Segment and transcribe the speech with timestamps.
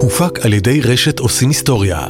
[0.00, 2.06] הופק על ידי רשת עושים היסטוריה.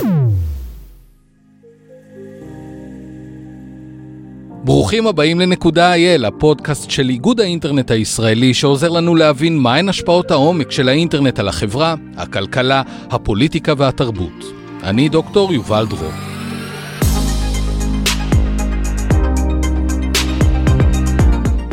[4.64, 10.70] ברוכים הבאים לנקודה אייל, הפודקאסט של איגוד האינטרנט הישראלי שעוזר לנו להבין מהן השפעות העומק
[10.70, 14.44] של האינטרנט על החברה, הכלכלה, הפוליטיקה והתרבות.
[14.82, 16.33] אני דוקטור יובל דרור.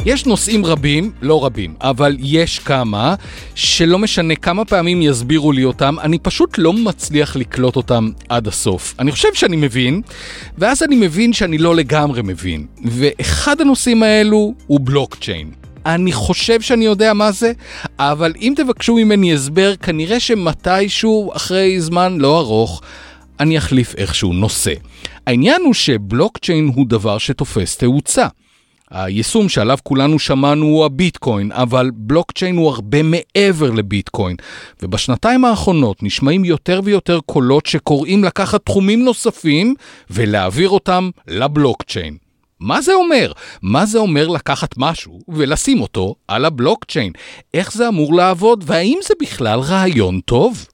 [0.05, 3.15] יש נושאים רבים, לא רבים, אבל יש כמה,
[3.55, 8.95] שלא משנה כמה פעמים יסבירו לי אותם, אני פשוט לא מצליח לקלוט אותם עד הסוף.
[8.99, 10.01] אני חושב שאני מבין,
[10.57, 12.65] ואז אני מבין שאני לא לגמרי מבין.
[12.85, 15.51] ואחד הנושאים האלו הוא בלוקצ'יין.
[15.85, 17.51] אני חושב שאני יודע מה זה,
[17.99, 22.81] אבל אם תבקשו ממני הסבר, כנראה שמתישהו, אחרי זמן לא ארוך,
[23.39, 24.73] אני אחליף איכשהו נושא.
[25.27, 28.27] העניין הוא שבלוקצ'יין הוא דבר שתופס תאוצה.
[28.91, 34.35] היישום שעליו כולנו שמענו הוא הביטקוין, אבל בלוקצ'יין הוא הרבה מעבר לביטקוין.
[34.81, 39.75] ובשנתיים האחרונות נשמעים יותר ויותר קולות שקוראים לקחת תחומים נוספים
[40.09, 42.17] ולהעביר אותם לבלוקצ'יין.
[42.59, 43.31] מה זה אומר?
[43.61, 47.11] מה זה אומר לקחת משהו ולשים אותו על הבלוקצ'יין?
[47.53, 50.65] איך זה אמור לעבוד והאם זה בכלל רעיון טוב?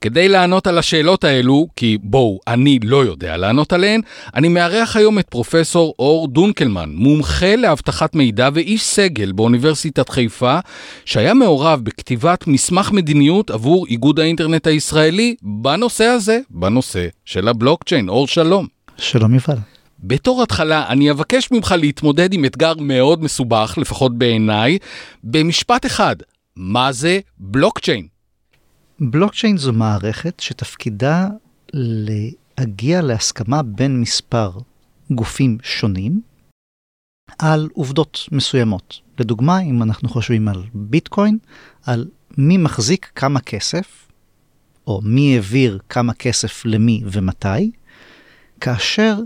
[0.00, 4.00] כדי לענות על השאלות האלו, כי בואו, אני לא יודע לענות עליהן,
[4.34, 10.58] אני מארח היום את פרופסור אור דונקלמן, מומחה לאבטחת מידע ואיש סגל באוניברסיטת חיפה,
[11.04, 18.08] שהיה מעורב בכתיבת מסמך מדיניות עבור איגוד האינטרנט הישראלי בנושא הזה, בנושא של הבלוקצ'יין.
[18.08, 18.66] אור שלום.
[18.96, 19.58] שלום יובל.
[20.00, 24.78] בתור התחלה, אני אבקש ממך להתמודד עם אתגר מאוד מסובך, לפחות בעיניי,
[25.24, 26.16] במשפט אחד,
[26.56, 28.17] מה זה בלוקצ'יין?
[29.00, 31.28] בלוקצ'יין זו מערכת שתפקידה
[31.72, 34.50] להגיע להסכמה בין מספר
[35.10, 36.20] גופים שונים
[37.38, 39.00] על עובדות מסוימות.
[39.18, 41.38] לדוגמה, אם אנחנו חושבים על ביטקוין,
[41.86, 44.08] על מי מחזיק כמה כסף,
[44.86, 47.70] או מי העביר כמה כסף למי ומתי,
[48.60, 49.18] כאשר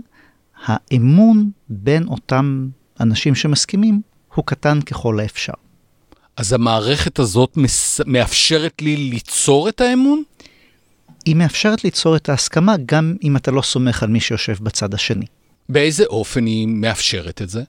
[0.65, 2.69] האמון בין אותם
[2.99, 4.01] אנשים שמסכימים
[4.35, 5.53] הוא קטן ככל האפשר.
[6.37, 7.57] אז המערכת הזאת
[8.05, 10.23] מאפשרת לי ליצור את האמון?
[11.25, 15.25] היא מאפשרת ליצור את ההסכמה גם אם אתה לא סומך על מי שיושב בצד השני.
[15.69, 17.63] באיזה אופן היא מאפשרת את זה?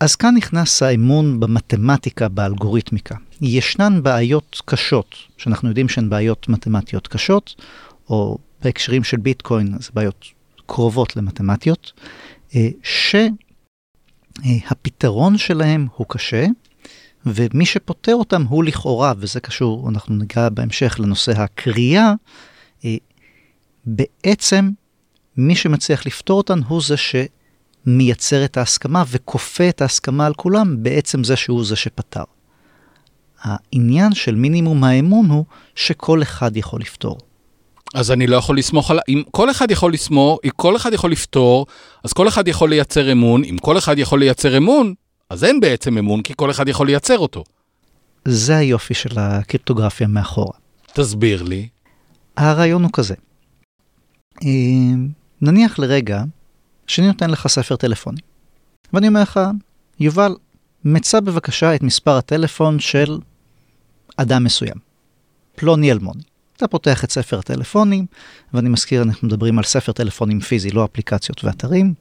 [0.00, 3.14] אז כאן נכנס האמון במתמטיקה, באלגוריתמיקה.
[3.40, 7.54] ישנן בעיות קשות, שאנחנו יודעים שהן בעיות מתמטיות קשות,
[8.10, 10.24] או בהקשרים של ביטקוין, זה בעיות
[10.66, 11.92] קרובות למתמטיות,
[12.56, 12.68] אה,
[14.42, 16.46] שהפתרון שלהם הוא קשה,
[17.26, 22.12] ומי שפותר אותם הוא לכאורה, וזה קשור, אנחנו ניגע בהמשך לנושא הקריאה,
[22.84, 22.96] אה,
[23.84, 24.70] בעצם
[25.36, 31.24] מי שמצליח לפתור אותן הוא זה שמייצר את ההסכמה וכופה את ההסכמה על כולם, בעצם
[31.24, 32.24] זה שהוא זה שפתר.
[33.42, 35.44] העניין של מינימום האמון הוא
[35.74, 37.18] שכל אחד יכול לפתור.
[37.94, 38.98] אז אני לא יכול לסמוך על...
[39.08, 41.66] אם כל אחד יכול לסמוך, אם כל אחד יכול לפתור,
[42.04, 43.44] אז כל אחד יכול לייצר אמון.
[43.44, 44.94] אם כל אחד יכול לייצר אמון,
[45.32, 47.44] אז אין בעצם אמון, כי כל אחד יכול לייצר אותו.
[48.24, 50.58] זה היופי של הקריפטוגרפיה מאחורה.
[50.92, 51.68] תסביר לי.
[52.36, 53.14] הרעיון הוא כזה.
[54.42, 54.48] אה,
[55.42, 56.22] נניח לרגע
[56.86, 58.20] שאני נותן לך ספר טלפוני,
[58.92, 59.40] ואני אומר לך,
[60.00, 60.34] יובל,
[60.84, 63.18] מצא בבקשה את מספר הטלפון של
[64.16, 64.76] אדם מסוים,
[65.56, 66.22] פלוני אלמוני.
[66.56, 68.06] אתה פותח את ספר הטלפונים,
[68.54, 71.94] ואני מזכיר, אנחנו מדברים על ספר טלפונים פיזי, לא אפליקציות ואתרים.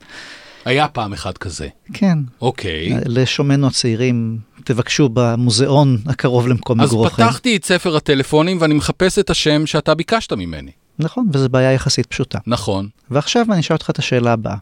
[0.66, 1.68] היה פעם אחד כזה.
[1.94, 2.18] כן.
[2.42, 2.94] אוקיי.
[3.06, 7.24] לשומנו הצעירים, תבקשו במוזיאון הקרוב למקום מגורכם.
[7.24, 10.72] אז פתחתי את ספר הטלפונים ואני מחפש את השם שאתה ביקשת ממני.
[11.00, 12.40] נכון, וזו בעיה יחסית פשוטה.
[12.48, 12.90] נכון.
[13.12, 14.56] ועכשיו אני אשאל אותך את השאלה הבאה.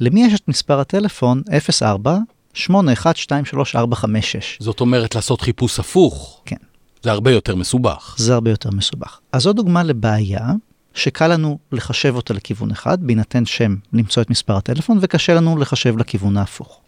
[0.00, 1.42] למי יש את מספר הטלפון
[1.72, 2.18] 04
[2.54, 6.42] 812345 זאת אומרת לעשות חיפוש הפוך.
[6.44, 6.56] כן.
[7.02, 8.14] זה הרבה יותר מסובך.
[8.18, 9.20] זה הרבה יותר מסובך.
[9.32, 10.48] אז זו דוגמה לבעיה
[10.96, 15.98] שקל לנו לחשב אותה לכיוון אחד, בהינתן שם למצוא את מספר הטלפון, וקשה לנו לחשב
[15.98, 16.80] לכיוון ההפוך.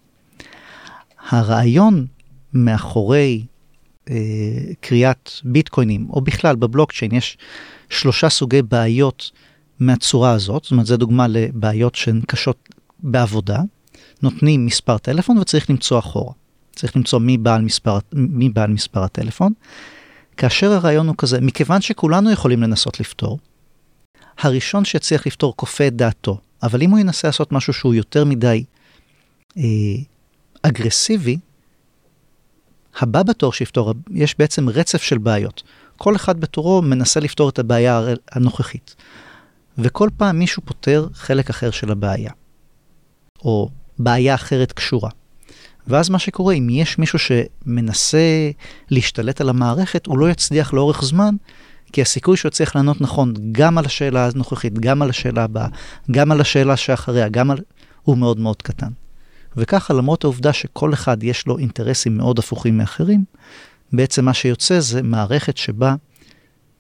[1.29, 2.07] הרעיון
[2.55, 3.45] מאחורי
[4.11, 4.15] אה,
[4.81, 7.39] קריאת ביטקוינים, או בכלל בבלוקצ'יין, יש
[7.91, 9.31] שלושה סוגי בעיות
[9.81, 12.69] מהצורה הזאת, זאת אומרת, זו דוגמה לבעיות שהן קשות
[12.99, 13.59] בעבודה.
[14.23, 16.33] נותנים מספר טלפון וצריך למצוא אחורה.
[16.77, 19.53] צריך למצוא מי בעל מספר, מי בעל מספר הטלפון.
[20.37, 23.39] כאשר הרעיון הוא כזה, מכיוון שכולנו יכולים לנסות לפתור,
[24.39, 28.65] הראשון שיצליח לפתור כופה את דעתו, אבל אם הוא ינסה לעשות משהו שהוא יותר מדי
[29.57, 29.63] אה,
[30.63, 31.39] אגרסיבי,
[32.99, 35.63] הבא בתור שיפתור, יש בעצם רצף של בעיות.
[35.97, 38.03] כל אחד בתורו מנסה לפתור את הבעיה
[38.33, 38.97] הנוכחית.
[39.79, 42.31] וכל פעם מישהו פותר חלק אחר של הבעיה.
[43.45, 45.11] או בעיה אחרת קשורה.
[45.87, 48.51] ואז מה שקורה, אם יש מישהו שמנסה
[48.91, 51.35] להשתלט על המערכת, הוא לא יצליח לאורך זמן,
[51.93, 55.69] כי הסיכוי שהוא יצליח לענות נכון גם על השאלה הנוכחית, גם על השאלה הבאה,
[56.11, 57.59] גם על השאלה שאחריה, גם על...
[58.03, 58.91] הוא מאוד מאוד קטן.
[59.57, 63.25] וככה, למרות העובדה שכל אחד יש לו אינטרסים מאוד הפוכים מאחרים,
[63.93, 65.95] בעצם מה שיוצא זה מערכת שבה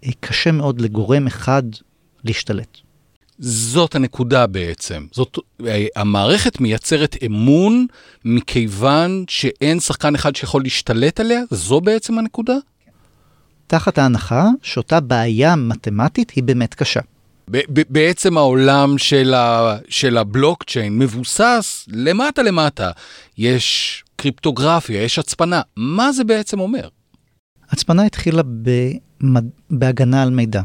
[0.04, 1.62] אה, קשה מאוד לגורם אחד
[2.24, 2.78] להשתלט.
[3.38, 5.06] זאת הנקודה בעצם.
[5.12, 7.86] זאת, אה, המערכת מייצרת אמון
[8.24, 11.40] מכיוון שאין שחקן אחד שיכול להשתלט עליה?
[11.50, 12.54] זו בעצם הנקודה?
[13.68, 17.00] תחת ההנחה שאותה בעיה מתמטית היא באמת קשה.
[17.88, 22.90] בעצם העולם של, ה, של הבלוקצ'יין מבוסס למטה למטה.
[23.38, 25.60] יש קריפטוגרפיה, יש הצפנה.
[25.76, 26.88] מה זה בעצם אומר?
[27.70, 29.44] הצפנה התחילה במד...
[29.70, 30.62] בהגנה על מידע.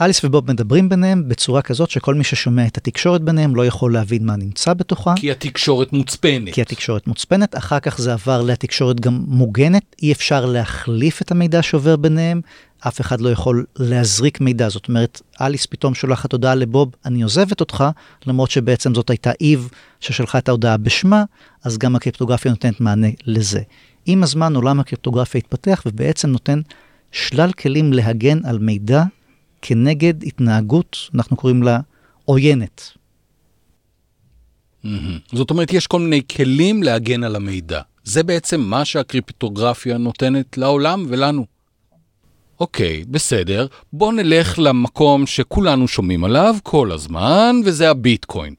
[0.00, 4.26] אליס ובוב מדברים ביניהם בצורה כזאת שכל מי ששומע את התקשורת ביניהם לא יכול להבין
[4.26, 5.14] מה נמצא בתוכה.
[5.16, 6.54] כי התקשורת מוצפנת.
[6.54, 11.62] כי התקשורת מוצפנת, אחר כך זה עבר לתקשורת גם מוגנת, אי אפשר להחליף את המידע
[11.62, 12.40] שעובר ביניהם,
[12.80, 14.68] אף אחד לא יכול להזריק מידע.
[14.68, 17.84] זאת אומרת, אליס פתאום שולחת הודעה לבוב, אני עוזבת אותך,
[18.26, 19.68] למרות שבעצם זאת הייתה איב
[20.00, 21.24] ששלחה את ההודעה בשמה,
[21.64, 23.60] אז גם הקריפטוגרפיה נותנת מענה לזה.
[24.06, 26.60] עם הזמן עולם הקריפטוגרפיה התפתח ובעצם נותן
[27.12, 29.02] שלל כלים להגן על מידע
[29.68, 31.80] כנגד התנהגות, אנחנו קוראים לה
[32.24, 32.90] עוינת.
[34.84, 34.88] Mm-hmm.
[35.32, 37.80] זאת אומרת, יש כל מיני כלים להגן על המידע.
[38.04, 41.46] זה בעצם מה שהקריפטוגרפיה נותנת לעולם ולנו.
[42.60, 43.66] אוקיי, בסדר.
[43.92, 48.54] בוא נלך למקום שכולנו שומעים עליו כל הזמן, וזה הביטקוין.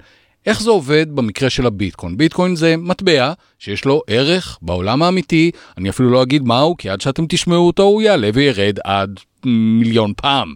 [0.46, 2.18] איך זה עובד במקרה של הביטקוין?
[2.18, 7.02] ביטקוין זה מטבע שיש לו ערך בעולם האמיתי, אני אפילו לא אגיד מהו, כי עד
[7.02, 10.54] שאתם תשמעו אותו הוא יעלה וירד עד מיליון פעם.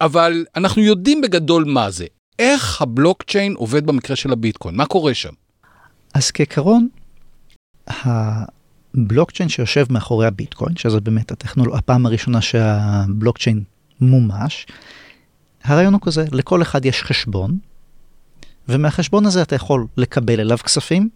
[0.00, 2.06] אבל אנחנו יודעים בגדול מה זה.
[2.38, 4.76] איך הבלוקצ'יין עובד במקרה של הביטקוין?
[4.76, 5.32] מה קורה שם?
[6.14, 6.88] אז כעיקרון,
[7.86, 11.74] הבלוקצ'יין שיושב מאחורי הביטקוין, שזו באמת הטכנול...
[11.74, 13.62] הפעם הראשונה שהבלוקצ'יין
[14.00, 14.66] מומש,
[15.64, 17.58] הרעיון הוא כזה, לכל אחד יש חשבון,
[18.68, 21.08] ומהחשבון הזה אתה יכול לקבל אליו כספים,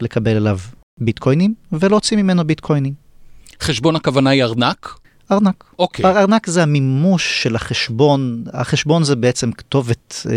[0.00, 0.58] לקבל אליו
[1.00, 2.94] ביטקוינים, ולהוציא ממנו ביטקוינים.
[3.60, 4.98] חשבון הכוונה היא ארנק?
[5.32, 5.64] ארנק.
[5.78, 6.04] אוקיי.
[6.04, 10.34] ארנק זה המימוש של החשבון, החשבון זה בעצם כתובת אה,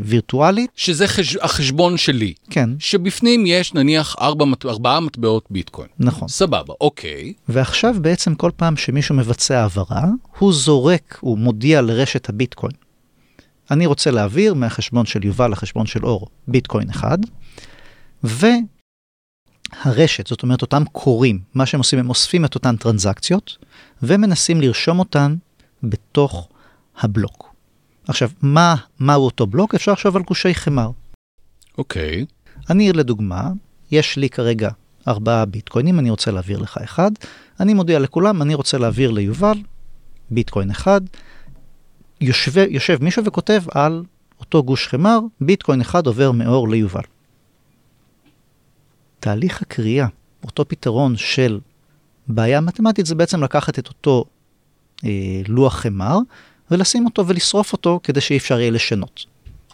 [0.00, 0.70] וירטואלית.
[0.76, 1.36] שזה חש...
[1.36, 2.34] החשבון שלי.
[2.50, 2.70] כן.
[2.78, 5.88] שבפנים יש נניח ארבע, ארבעה מטבעות ביטקוין.
[5.98, 6.28] נכון.
[6.28, 7.32] סבבה, אוקיי.
[7.48, 10.04] ועכשיו בעצם כל פעם שמישהו מבצע העברה,
[10.38, 12.72] הוא זורק, הוא מודיע לרשת הביטקוין.
[13.70, 17.18] אני רוצה להעביר מהחשבון של יובל לחשבון של אור ביטקוין אחד,
[19.84, 23.56] והרשת, זאת אומרת אותם קוראים, מה שהם עושים, הם אוספים את אותן טרנזקציות,
[24.02, 25.34] ומנסים לרשום אותן
[25.82, 26.48] בתוך
[26.98, 27.54] הבלוק.
[28.08, 29.74] עכשיו, מה, מהו אותו בלוק?
[29.74, 30.90] אפשר לחשוב על גושי חמר.
[31.78, 32.24] אוקיי.
[32.28, 32.70] Okay.
[32.70, 33.50] אני, לדוגמה,
[33.90, 34.70] יש לי כרגע
[35.08, 37.10] ארבעה ביטקוינים, אני רוצה להעביר לך אחד.
[37.60, 39.58] אני מודיע לכולם, אני רוצה להעביר ליובל
[40.30, 41.00] ביטקוין אחד.
[42.20, 44.04] יושב, יושב מישהו וכותב על
[44.40, 47.02] אותו גוש חמר, ביטקוין אחד עובר מאור ליובל.
[49.20, 50.06] תהליך הקריאה,
[50.44, 51.60] אותו פתרון של
[52.28, 54.24] בעיה מתמטית זה בעצם לקחת את אותו
[55.04, 55.10] אה,
[55.48, 56.18] לוח חמר
[56.70, 59.24] ולשים אותו ולשרוף אותו כדי שאי אפשר יהיה לשנות.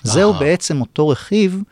[0.02, 1.62] זהו בעצם אותו רכיב,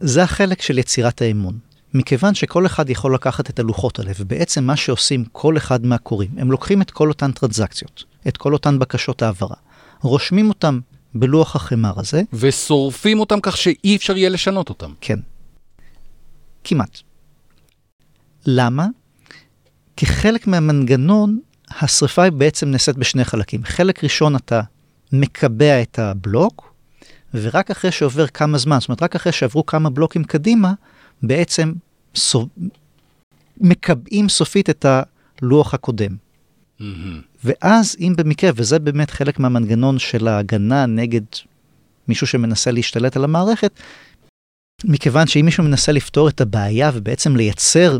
[0.00, 1.58] זה החלק של יצירת האמון.
[1.94, 6.50] מכיוון שכל אחד יכול לקחת את הלוחות האלה, ובעצם מה שעושים כל אחד מהקוראים, הם
[6.50, 9.56] לוקחים את כל אותן טרנזקציות, את כל אותן בקשות העברה,
[10.00, 10.80] רושמים אותם
[11.14, 12.22] בלוח החמר הזה.
[12.32, 14.92] ושורפים אותם כך שאי אפשר יהיה לשנות אותם.
[15.00, 15.18] כן.
[16.64, 16.98] כמעט.
[18.46, 18.86] למה?
[20.00, 21.38] כחלק מהמנגנון,
[21.70, 23.64] השריפה היא בעצם נעשית בשני חלקים.
[23.64, 24.60] חלק ראשון אתה
[25.12, 26.74] מקבע את הבלוק,
[27.34, 30.72] ורק אחרי שעובר כמה זמן, זאת אומרת, רק אחרי שעברו כמה בלוקים קדימה,
[31.22, 31.72] בעצם
[32.14, 32.48] סו...
[33.60, 36.16] מקבעים סופית את הלוח הקודם.
[36.16, 36.84] Mm-hmm.
[37.44, 41.22] ואז אם במקרה, וזה באמת חלק מהמנגנון של ההגנה נגד
[42.08, 43.80] מישהו שמנסה להשתלט על המערכת,
[44.84, 47.98] מכיוון שאם מישהו מנסה לפתור את הבעיה ובעצם לייצר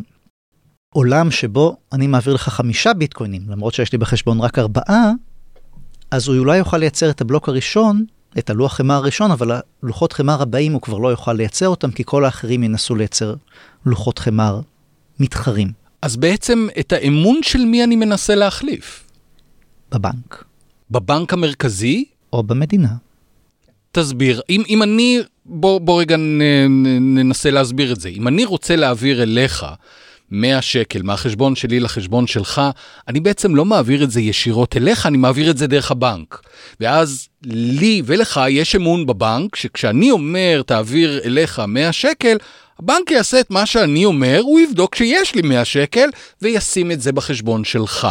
[0.94, 5.12] עולם שבו אני מעביר לך חמישה ביטקוינים, למרות שיש לי בחשבון רק ארבעה,
[6.10, 8.04] אז הוא אולי יוכל לייצר את הבלוק הראשון,
[8.38, 12.02] את הלוח חמר הראשון, אבל הלוחות חמר הבאים הוא כבר לא יוכל לייצר אותם, כי
[12.06, 13.34] כל האחרים ינסו לייצר
[13.86, 14.60] לוחות חמר
[15.20, 15.72] מתחרים.
[16.02, 19.06] אז בעצם את האמון של מי אני מנסה להחליף?
[19.92, 20.44] בבנק.
[20.90, 22.04] בבנק המרכזי?
[22.32, 22.94] או במדינה.
[23.92, 28.08] תסביר, אם, אם אני, בוא, בוא רגע נ, נ, ננסה להסביר את זה.
[28.08, 29.66] אם אני רוצה להעביר אליך
[30.30, 32.62] 100 שקל מהחשבון שלי לחשבון שלך,
[33.08, 36.42] אני בעצם לא מעביר את זה ישירות אליך, אני מעביר את זה דרך הבנק.
[36.80, 42.36] ואז לי ולך יש אמון בבנק, שכשאני אומר תעביר אליך 100 שקל,
[42.78, 46.08] הבנק יעשה את מה שאני אומר, הוא יבדוק שיש לי 100 שקל
[46.42, 48.08] וישים את זה בחשבון שלך.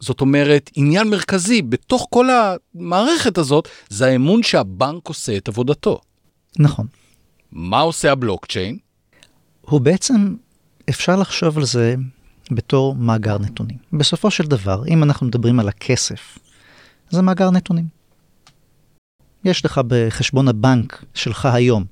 [0.00, 6.00] זאת אומרת, עניין מרכזי בתוך כל המערכת הזאת, זה האמון שהבנק עושה את עבודתו.
[6.58, 6.86] נכון.
[7.52, 8.78] מה עושה הבלוקצ'יין?
[9.60, 10.34] הוא בעצם,
[10.90, 11.94] אפשר לחשוב על זה
[12.50, 13.76] בתור מאגר נתונים.
[13.92, 16.38] בסופו של דבר, אם אנחנו מדברים על הכסף,
[17.10, 17.86] זה מאגר נתונים.
[19.44, 21.84] יש לך בחשבון הבנק שלך היום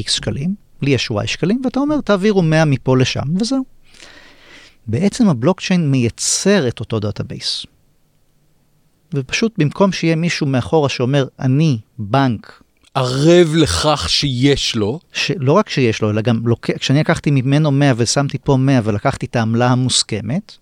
[0.00, 3.64] X שקלים, לי יש Y שקלים, ואתה אומר, תעבירו 100 מפה לשם, וזהו.
[4.86, 7.66] בעצם הבלוקצ'יין מייצר את אותו database.
[9.14, 12.62] ופשוט במקום שיהיה מישהו מאחורה שאומר, אני בנק,
[12.94, 16.70] ערב לכך שיש לו, שלא רק שיש לו, אלא גם לוק...
[16.70, 20.52] כשאני לקחתי ממנו 100 ושמתי פה 100 ולקחתי את העמלה המוסכמת,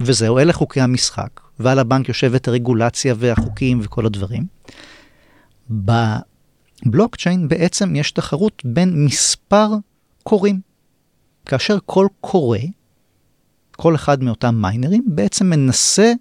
[0.00, 4.46] וזהו, אלה חוקי המשחק, ועל הבנק יושבת הרגולציה והחוקים וכל הדברים.
[5.70, 9.68] בבלוקצ'יין בעצם יש תחרות בין מספר
[10.22, 10.60] קוראים.
[11.46, 12.58] כאשר כל קורא,
[13.76, 16.12] כל אחד מאותם מיינרים, בעצם מנסה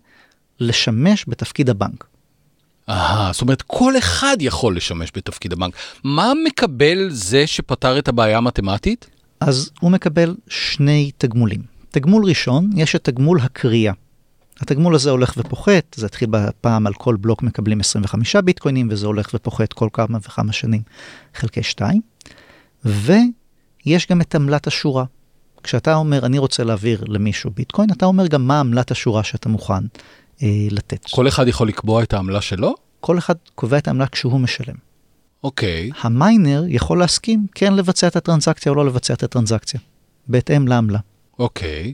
[0.59, 2.07] לשמש בתפקיד הבנק.
[2.89, 5.75] אהה, זאת אומרת, כל אחד יכול לשמש בתפקיד הבנק.
[6.03, 9.09] מה מקבל זה שפתר את הבעיה המתמטית?
[9.39, 11.61] אז הוא מקבל שני תגמולים.
[11.89, 13.93] תגמול ראשון, יש את תגמול הקריאה.
[14.59, 19.29] התגמול הזה הולך ופוחת, זה התחיל בפעם על כל בלוק מקבלים 25 ביטקוינים, וזה הולך
[19.33, 20.81] ופוחת כל כמה וכמה שנים
[21.35, 22.01] חלקי 2.
[22.85, 25.05] ויש גם את עמלת השורה.
[25.63, 29.83] כשאתה אומר, אני רוצה להעביר למישהו ביטקוין, אתה אומר גם מה עמלת השורה שאתה מוכן
[30.71, 31.05] לתת.
[31.11, 32.75] כל אחד יכול לקבוע את העמלה שלו?
[32.99, 34.75] כל אחד קובע את העמלה כשהוא משלם.
[35.43, 35.89] אוקיי.
[36.01, 39.79] המיינר יכול להסכים כן לבצע את הטרנזקציה או לא לבצע את הטרנזקציה,
[40.27, 40.99] בהתאם לעמלה.
[41.39, 41.93] אוקיי.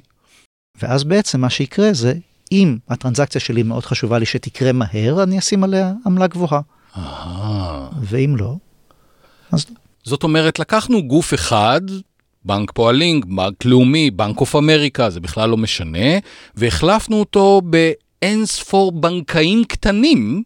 [0.82, 2.14] ואז בעצם מה שיקרה זה,
[2.52, 6.62] אם הטרנזקציה שלי מאוד חשובה לי שתקרה מהר, אני אשים עליה עמלה גבוהה.
[8.02, 8.56] ואם לא,
[9.52, 9.76] אז לא.
[10.04, 11.82] זאת אומרת, לקחנו גוף אחד,
[12.46, 16.08] בנק פועלים, בנק לאומי, בנק אוף אמריקה, זה בכלל לא משנה,
[16.56, 17.62] והחלפנו אותו
[18.22, 20.44] באין ספור בנקאים קטנים,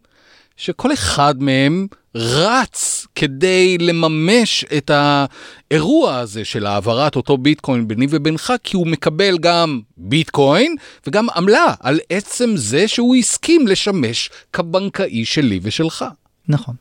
[0.56, 8.52] שכל אחד מהם רץ כדי לממש את האירוע הזה של העברת אותו ביטקוין ביני ובינך,
[8.64, 10.74] כי הוא מקבל גם ביטקוין
[11.06, 16.04] וגם עמלה על עצם זה שהוא הסכים לשמש כבנקאי שלי ושלך.
[16.48, 16.74] נכון.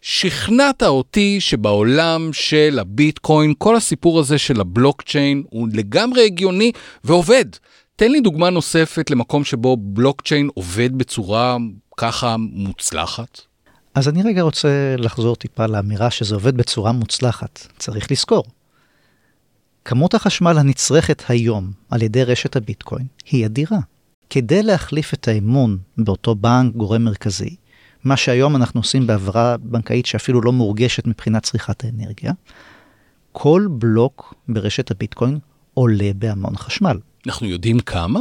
[0.00, 6.72] שכנעת אותי שבעולם של הביטקוין, כל הסיפור הזה של הבלוקצ'יין הוא לגמרי הגיוני
[7.04, 7.44] ועובד.
[7.98, 11.56] תן לי דוגמה נוספת למקום שבו בלוקצ'יין עובד בצורה
[11.96, 13.40] ככה מוצלחת.
[13.94, 17.66] אז אני רגע רוצה לחזור טיפה לאמירה שזה עובד בצורה מוצלחת.
[17.78, 18.44] צריך לזכור,
[19.84, 23.78] כמות החשמל הנצרכת היום על ידי רשת הביטקוין היא אדירה.
[24.30, 27.56] כדי להחליף את האמון באותו בנק, גורם מרכזי,
[28.04, 32.32] מה שהיום אנחנו עושים בהעברה בנקאית שאפילו לא מורגשת מבחינת צריכת האנרגיה,
[33.32, 35.38] כל בלוק ברשת הביטקוין
[35.74, 36.98] עולה בהמון חשמל.
[37.28, 38.20] אנחנו יודעים כמה?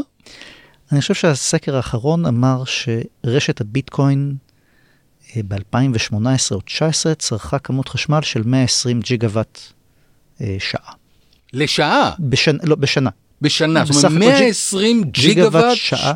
[0.92, 4.36] אני חושב שהסקר האחרון אמר שרשת הביטקוין
[5.36, 6.14] ב-2018
[6.52, 9.60] או 2019 צרכה כמות חשמל של 120 ג'יגה וואט
[10.42, 10.94] אה, שעה.
[11.54, 13.10] לשעה, בשנה, לא, בשנה.
[13.42, 16.14] בשנה, זאת אומרת הכל ג'יג- 120 ג'יגה וואט שעה,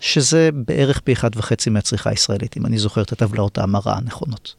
[0.00, 4.54] שזה בערך פי אחד וחצי מהצריכה הישראלית, אם אני זוכר את הטבלאות ההמרה הנכונות.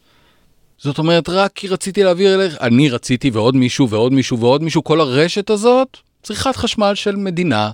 [0.78, 4.84] זאת אומרת, רק כי רציתי להעביר אליך, אני רציתי ועוד מישהו ועוד מישהו ועוד מישהו,
[4.84, 7.72] כל הרשת הזאת, צריכת חשמל של מדינה,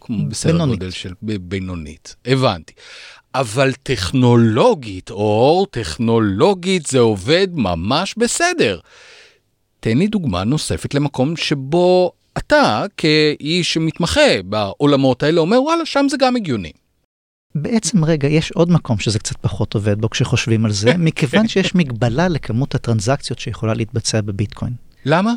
[0.00, 0.78] כמו בסדר בינונית.
[0.78, 2.16] גודל של בינונית.
[2.24, 2.72] הבנתי.
[3.34, 8.78] אבל טכנולוגית, אור, טכנולוגית זה עובד ממש בסדר.
[9.80, 16.16] תן לי דוגמה נוספת למקום שבו אתה, כאיש שמתמחה בעולמות האלה, אומר, וואלה, שם זה
[16.16, 16.72] גם הגיוני.
[17.54, 21.74] בעצם רגע, יש עוד מקום שזה קצת פחות עובד בו כשחושבים על זה, מכיוון שיש
[21.74, 24.72] מגבלה לכמות הטרנזקציות שיכולה להתבצע בביטקוין.
[25.04, 25.34] למה?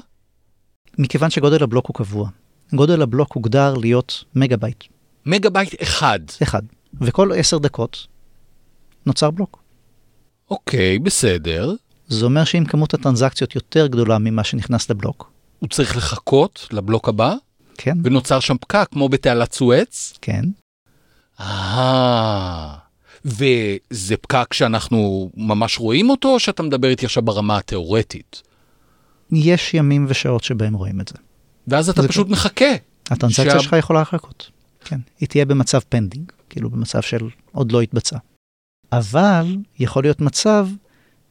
[0.98, 2.30] מכיוון שגודל הבלוק הוא קבוע.
[2.74, 4.84] גודל הבלוק הוגדר להיות מגה בייט,
[5.26, 6.20] מגה בייט אחד.
[6.44, 6.62] אחד.
[7.02, 8.08] וכל עשר דקות
[9.06, 9.64] נוצר בלוק.
[10.50, 11.74] אוקיי, בסדר.
[12.08, 17.34] זה אומר שאם כמות הטרנזקציות יותר גדולה ממה שנכנס לבלוק, הוא צריך לחכות לבלוק הבא,
[17.78, 20.14] כן, ונוצר שם פקק כמו בתעלת סואץ.
[20.22, 20.44] כן,
[21.40, 22.76] אה,
[23.26, 28.42] וזה פקק שאנחנו ממש רואים אותו, או שאתה מדבר איתי עכשיו ברמה התיאורטית?
[29.32, 31.16] יש ימים ושעות שבהם רואים את זה.
[31.68, 32.66] ואז אתה זה פשוט מחכה.
[33.10, 34.50] הטרנזקציה שה- שלך יכולה לחכות.
[34.86, 37.18] כן, היא תהיה במצב pending, כאילו במצב של
[37.52, 38.18] עוד לא התבצע.
[38.92, 40.68] אבל יכול להיות מצב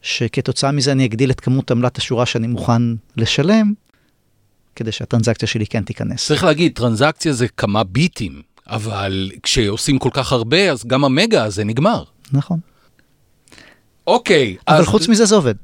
[0.02, 2.82] שכתוצאה מזה אני אגדיל את כמות עמלת השורה שאני מוכן
[3.16, 3.72] לשלם,
[4.76, 6.26] כדי שהטרנזקציה שלי כן תיכנס.
[6.26, 11.64] צריך להגיד, טרנזקציה זה כמה ביטים, אבל כשעושים כל כך הרבה, אז גם המגה הזה
[11.64, 12.04] נגמר.
[12.32, 12.58] נכון.
[14.06, 15.54] אוקיי, אבל אז חוץ מזה זה עובד.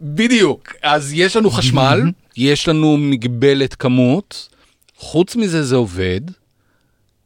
[0.00, 0.72] בדיוק.
[0.82, 2.00] אז יש לנו חשמל,
[2.36, 4.48] יש לנו מגבלת כמות,
[4.96, 6.20] חוץ מזה זה עובד.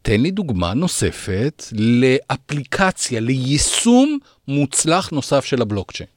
[0.02, 6.08] תן לי דוגמה נוספת לאפליקציה, ליישום מוצלח נוסף של הבלוקצ'יין.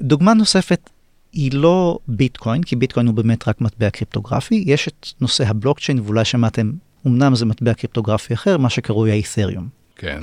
[0.00, 0.90] דוגמה נוספת
[1.32, 6.24] היא לא ביטקוין, כי ביטקוין הוא באמת רק מטבע קריפטוגרפי, יש את נושא הבלוקצ'יין, ואולי
[6.24, 6.72] שמעתם,
[7.06, 9.68] אמנם זה מטבע קריפטוגרפי אחר, מה שקרוי האית'ריום.
[9.96, 10.22] כן.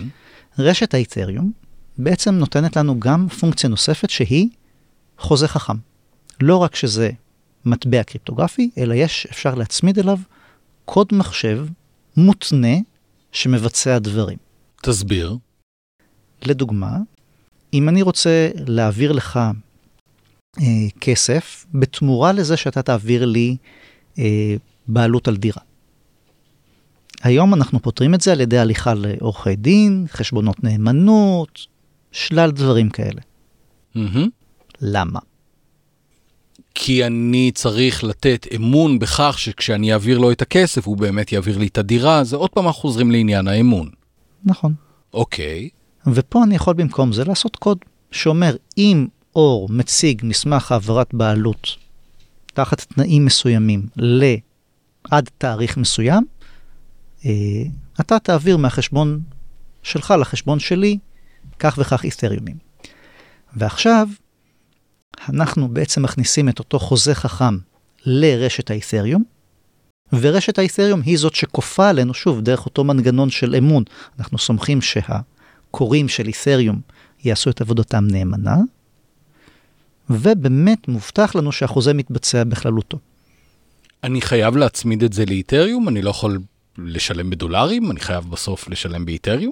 [0.59, 1.51] רשת האית'ריום
[1.97, 4.49] בעצם נותנת לנו גם פונקציה נוספת שהיא
[5.17, 5.77] חוזה חכם.
[6.41, 7.09] לא רק שזה
[7.65, 10.17] מטבע קריפטוגרפי, אלא יש, אפשר להצמיד אליו
[10.85, 11.65] קוד מחשב
[12.17, 12.77] מותנה
[13.31, 14.37] שמבצע דברים.
[14.81, 15.37] תסביר.
[16.45, 16.97] לדוגמה,
[17.73, 19.39] אם אני רוצה להעביר לך
[20.59, 20.63] אה,
[21.01, 23.57] כסף בתמורה לזה שאתה תעביר לי
[24.19, 24.55] אה,
[24.87, 25.61] בעלות על דירה.
[27.23, 31.67] היום אנחנו פותרים את זה על ידי הליכה לעורכי דין, חשבונות נאמנות,
[32.11, 33.21] שלל דברים כאלה.
[33.95, 34.27] Mm-hmm.
[34.85, 35.19] למה?
[36.75, 41.67] כי אני צריך לתת אמון בכך שכשאני אעביר לו את הכסף הוא באמת יעביר לי
[41.67, 43.89] את הדירה, זה עוד פעם אנחנו חוזרים לעניין האמון.
[44.43, 44.73] נכון.
[45.13, 45.69] אוקיי.
[46.07, 47.77] ופה אני יכול במקום זה לעשות קוד
[48.11, 51.67] שאומר, אם אור מציג מסמך העברת בעלות
[52.53, 56.25] תחת תנאים מסוימים לעד תאריך מסוים,
[57.25, 57.31] אה,
[57.99, 59.19] אתה תעביר מהחשבון
[59.83, 60.97] שלך לחשבון שלי
[61.59, 62.55] כך וכך אית'ריומים.
[63.55, 64.07] ועכשיו,
[65.29, 67.57] אנחנו בעצם מכניסים את אותו חוזה חכם
[68.05, 69.23] לרשת האית'ריום,
[70.13, 73.83] ורשת האית'ריום היא זאת שכופה עלינו, שוב, דרך אותו מנגנון של אמון.
[74.19, 76.81] אנחנו סומכים שהקוראים של אית'ריום
[77.23, 78.57] יעשו את עבודתם נאמנה,
[80.09, 82.97] ובאמת מובטח לנו שהחוזה מתבצע בכללותו.
[84.03, 85.89] אני חייב להצמיד את זה לאיתריום?
[85.89, 86.39] אני לא יכול
[86.77, 87.91] לשלם בדולרים?
[87.91, 89.51] אני חייב בסוף לשלם באיתריום?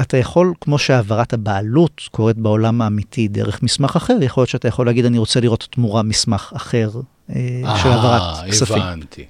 [0.00, 4.86] אתה יכול, כמו שהעברת הבעלות קורית בעולם האמיתי דרך מסמך אחר, יכול להיות שאתה יכול
[4.86, 6.90] להגיד, אני רוצה לראות תמורה מסמך אחר
[7.30, 8.82] אה, של העברת כספים.
[8.82, 9.24] הבנתי.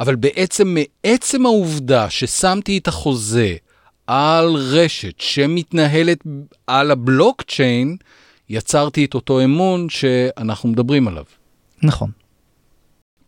[0.00, 3.54] אבל בעצם מעצם העובדה ששמתי את החוזה
[4.06, 6.18] על רשת שמתנהלת
[6.66, 7.96] על הבלוקצ'יין,
[8.48, 11.24] יצרתי את אותו אמון שאנחנו מדברים עליו.
[11.82, 12.10] נכון.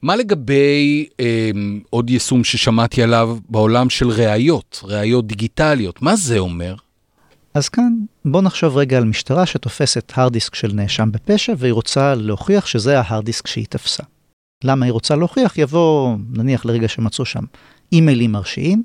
[0.02, 1.50] מה לגבי אה,
[1.90, 6.02] עוד יישום ששמעתי עליו בעולם של ראיות, ראיות דיגיטליות?
[6.02, 6.74] מה זה אומר?
[7.54, 7.92] אז כאן
[8.24, 13.00] בוא נחשוב רגע על משטרה שתופסת הרד דיסק של נאשם בפשע והיא רוצה להוכיח שזה
[13.00, 14.02] ההרד דיסק שהיא תפסה.
[14.64, 15.58] למה היא רוצה להוכיח?
[15.58, 17.44] יבוא, נניח לרגע שמצאו שם
[17.92, 18.82] אימיילים מרשיעים,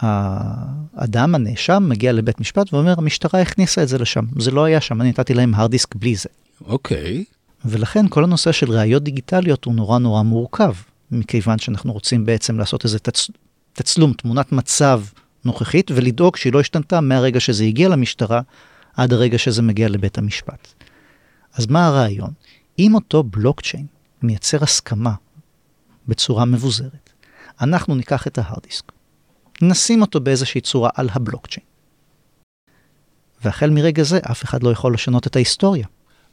[0.00, 5.00] והאדם, הנאשם, מגיע לבית משפט ואומר, המשטרה הכניסה את זה לשם, זה לא היה שם,
[5.00, 6.28] אני נתתי להם הרד דיסק בלי זה.
[6.66, 7.24] אוקיי.
[7.64, 10.72] ולכן כל הנושא של ראיות דיגיטליות הוא נורא נורא מורכב,
[11.10, 13.30] מכיוון שאנחנו רוצים בעצם לעשות איזה תצ...
[13.72, 15.02] תצלום, תמונת מצב
[15.44, 18.40] נוכחית, ולדאוג שהיא לא השתנתה מהרגע שזה הגיע למשטרה
[18.96, 20.68] עד הרגע שזה מגיע לבית המשפט.
[21.54, 22.30] אז מה הרעיון?
[22.78, 23.86] אם אותו בלוקצ'יין
[24.22, 25.14] מייצר הסכמה
[26.08, 27.10] בצורה מבוזרת,
[27.60, 28.92] אנחנו ניקח את ההרד דיסק,
[29.62, 31.66] נשים אותו באיזושהי צורה על הבלוקצ'יין,
[33.44, 35.86] והחל מרגע זה אף אחד לא יכול לשנות את ההיסטוריה.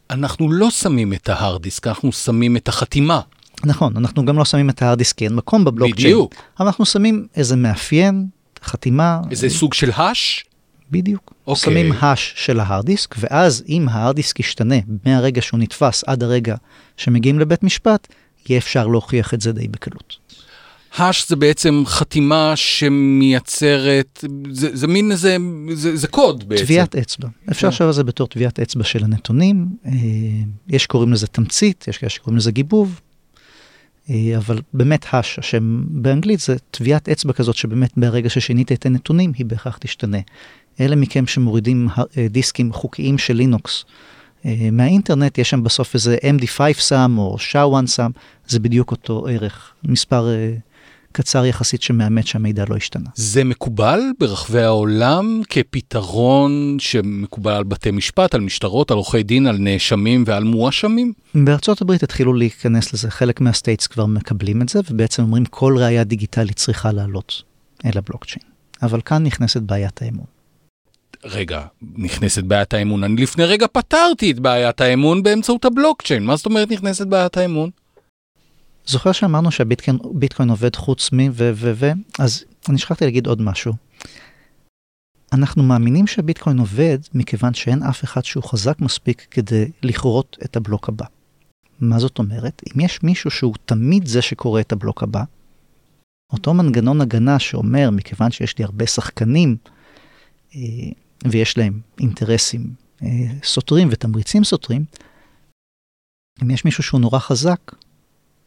[0.10, 3.20] אנחנו לא שמים את ההרד דיסק, אנחנו שמים את החתימה.
[3.65, 6.08] נכון, אנחנו גם לא שמים את ההרד דיסק, כי אין מקום בבלוקצ'יין.
[6.08, 6.34] בדיוק.
[6.60, 8.28] אבל אנחנו שמים איזה מאפיין,
[8.63, 9.20] חתימה.
[9.32, 10.46] איזה סוג של האש?
[10.91, 11.34] בדיוק.
[11.48, 11.63] אוקיי.
[11.63, 16.56] שמים האש של ההרד דיסק, ואז אם ההרד דיסק ישתנה מהרגע שהוא נתפס עד הרגע
[16.98, 18.08] שמגיעים לבית משפט,
[18.50, 20.18] יהיה אפשר להוכיח את זה די בקלות.
[20.96, 25.38] האש זה בעצם חתימה שמייצרת, זה, זה מין איזה,
[25.74, 26.64] זה, זה קוד בעצם.
[26.64, 27.28] טביעת אצבע.
[27.52, 29.68] אפשר לחשוב על זה בתור טביעת אצבע של הנתונים.
[29.86, 29.92] אה,
[30.70, 33.02] יש שקוראים לזה תמצית, יש כאלה שקוראים לזה גיבוב.
[34.10, 39.32] אה, אבל באמת האש, השם באנגלית זה טביעת אצבע כזאת שבאמת ברגע ששינית את הנתונים
[39.38, 40.20] היא בהכרח תשתנה.
[40.80, 43.86] אלה מכם שמורידים אה, דיסקים חוקיים של לינוקס
[44.72, 48.12] מהאינטרנט, יש שם בסוף איזה MD5 סאם או SHA-1 סאם,
[48.48, 50.28] זה בדיוק אותו ערך, מספר
[51.15, 53.10] קצר יחסית שמאמת שהמידע לא השתנה.
[53.15, 59.58] זה מקובל ברחבי העולם כפתרון שמקובל על בתי משפט, על משטרות, על עורכי דין, על
[59.58, 61.13] נאשמים ועל מואשמים?
[61.36, 66.04] בארצות הברית התחילו להיכנס לזה, חלק מהסטייטס כבר מקבלים את זה, ובעצם אומרים כל ראייה
[66.04, 67.43] דיגיטלית צריכה לעלות
[67.86, 68.45] אל הבלוקצ'יין.
[68.82, 70.25] אבל כאן נכנסת בעיית האמון.
[71.25, 71.62] רגע,
[71.95, 73.04] נכנסת בעיית האמון.
[73.04, 76.23] אני לפני רגע פתרתי את בעיית האמון באמצעות הבלוקצ'יין.
[76.23, 77.69] מה זאת אומרת נכנסת בעיית האמון?
[78.88, 81.17] זוכר שאמרנו שהביטקוין עובד חוץ מ...
[81.32, 81.52] ו...
[81.56, 81.71] ו...
[81.76, 81.91] ו...
[82.19, 83.74] אז אני שכחתי להגיד עוד משהו.
[85.34, 90.89] אנחנו מאמינים שהביטקוין עובד מכיוון שאין אף אחד שהוא חזק מספיק כדי לכרות את הבלוק
[90.89, 91.06] הבא.
[91.80, 92.62] מה זאת אומרת?
[92.67, 95.24] אם יש מישהו שהוא תמיד זה שקורא את הבלוק הבא,
[96.34, 99.58] אותו מנגנון הגנה שאומר, מכיוון שיש לי הרבה שחקנים
[100.56, 100.60] אה,
[101.26, 103.08] ויש להם אינטרסים אה,
[103.43, 104.86] סותרים ותמריצים סותרים,
[106.43, 107.71] אם יש מישהו שהוא נורא חזק,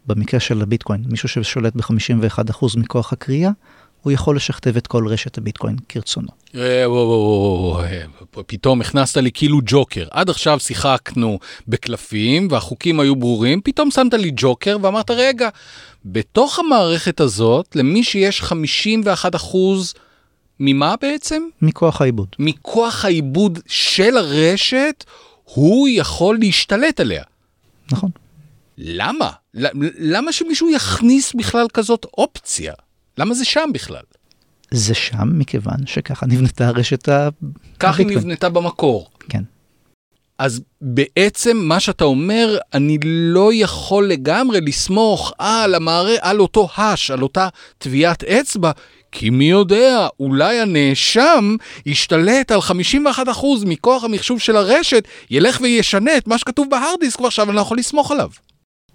[0.08, 3.50] במקרה של הביטקוין, מישהו ששולט ב-51% מכוח הקריאה,
[4.02, 6.28] הוא יכול לשכתב את כל רשת הביטקוין כרצונו.
[6.54, 7.80] אה, וואו,
[8.46, 10.06] פתאום הכנסת לי כאילו ג'וקר.
[10.10, 15.48] עד עכשיו שיחקנו בקלפים והחוקים היו ברורים, פתאום שמת לי ג'וקר ואמרת, רגע,
[16.04, 19.94] בתוך המערכת הזאת, למי שיש 51 אחוז,
[20.60, 21.42] ממה בעצם?
[21.62, 22.28] מכוח העיבוד.
[22.38, 25.04] מכוח העיבוד של הרשת,
[25.44, 27.22] הוא יכול להשתלט עליה.
[27.92, 28.10] נכון.
[28.78, 29.30] למה?
[29.98, 32.74] למה שמישהו יכניס בכלל כזאת אופציה?
[33.18, 34.02] למה זה שם בכלל?
[34.70, 37.28] זה שם מכיוון שככה נבנתה הרשת ה...
[37.78, 38.06] כך היא.
[38.06, 39.10] נבנתה במקור.
[39.28, 39.42] כן.
[40.38, 47.10] אז בעצם מה שאתה אומר, אני לא יכול לגמרי לסמוך על המערכת, על אותו האש,
[47.10, 48.70] על אותה טביעת אצבע,
[49.12, 56.26] כי מי יודע, אולי הנאשם ישתלט על 51% מכוח המחשוב של הרשת, ילך וישנה את
[56.26, 58.30] מה שכתוב בהארד דיסק ועכשיו אני לא יכול לסמוך עליו.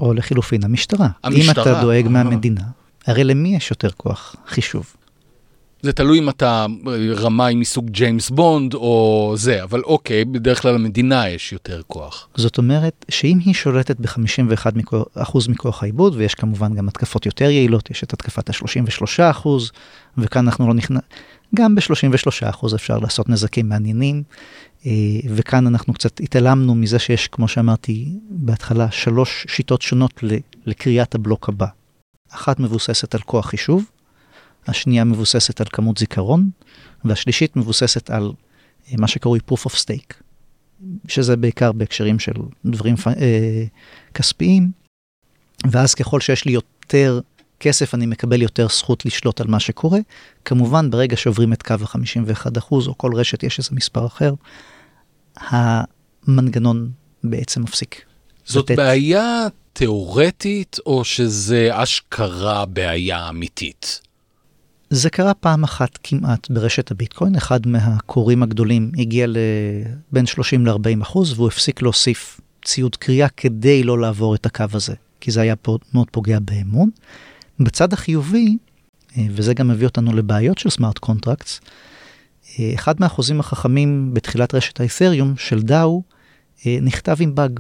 [0.04, 1.08] או לחילופין המשטרה.
[1.24, 2.12] המשטרה, אם אתה דואג אה.
[2.12, 2.62] מהמדינה,
[3.08, 4.96] הרי למי יש יותר כוח חישוב?
[5.82, 6.66] זה תלוי אם אתה
[7.16, 12.28] רמאי מסוג ג'יימס בונד או זה, אבל אוקיי, בדרך כלל למדינה יש יותר כוח.
[12.36, 18.04] זאת אומרת שאם היא שולטת ב-51% מכוח העיבוד, ויש כמובן גם התקפות יותר יעילות, יש
[18.04, 19.48] את התקפת ה-33%,
[20.18, 21.02] וכאן אנחנו לא נכנס...
[21.56, 24.24] גם ב-33% אפשר לעשות נזקים מעניינים,
[24.86, 24.92] אה,
[25.30, 30.24] וכאן אנחנו קצת התעלמנו מזה שיש, כמו שאמרתי בהתחלה, שלוש שיטות שונות
[30.66, 31.68] לקריאת הבלוק הבא.
[32.32, 33.86] אחת מבוססת על כוח חישוב,
[34.68, 36.50] השנייה מבוססת על כמות זיכרון,
[37.06, 38.32] והשלישית מבוססת על
[38.92, 40.14] אה, מה שקרוי proof of stake,
[41.08, 42.34] שזה בעיקר בהקשרים של
[42.66, 43.66] דברים אה,
[44.14, 44.72] כספיים,
[45.72, 47.20] ואז ככל שיש לי יותר
[47.64, 50.00] כסף, אני מקבל יותר זכות לשלוט על מה שקורה.
[50.46, 54.34] כמובן, ברגע שעוברים את קו ה-51% או כל רשת יש איזה מספר אחר,
[55.38, 56.90] המנגנון
[57.24, 58.02] בעצם מפסיק.
[58.46, 64.02] זאת לתת- בעיה תיאורטית או שזה אשכרה בעיה אמיתית?
[64.90, 71.34] זה קרה פעם אחת כמעט ברשת הביטקוין, אחד מהקוראים הגדולים הגיע לבין 30 ל-40 אחוז
[71.34, 75.56] והוא הפסיק להוסיף ציוד קריאה כדי לא לעבור את הקו הזה, כי זה היה
[75.94, 76.90] מאוד פוגע באמון.
[77.60, 78.58] בצד החיובי,
[79.18, 81.62] אה, וזה גם מביא אותנו לבעיות של smart contracts,
[82.60, 86.04] אה, אחד מהחוזים החכמים בתחילת רשת האת'ריום של DAO
[86.66, 87.60] אה, נכתב עם באג.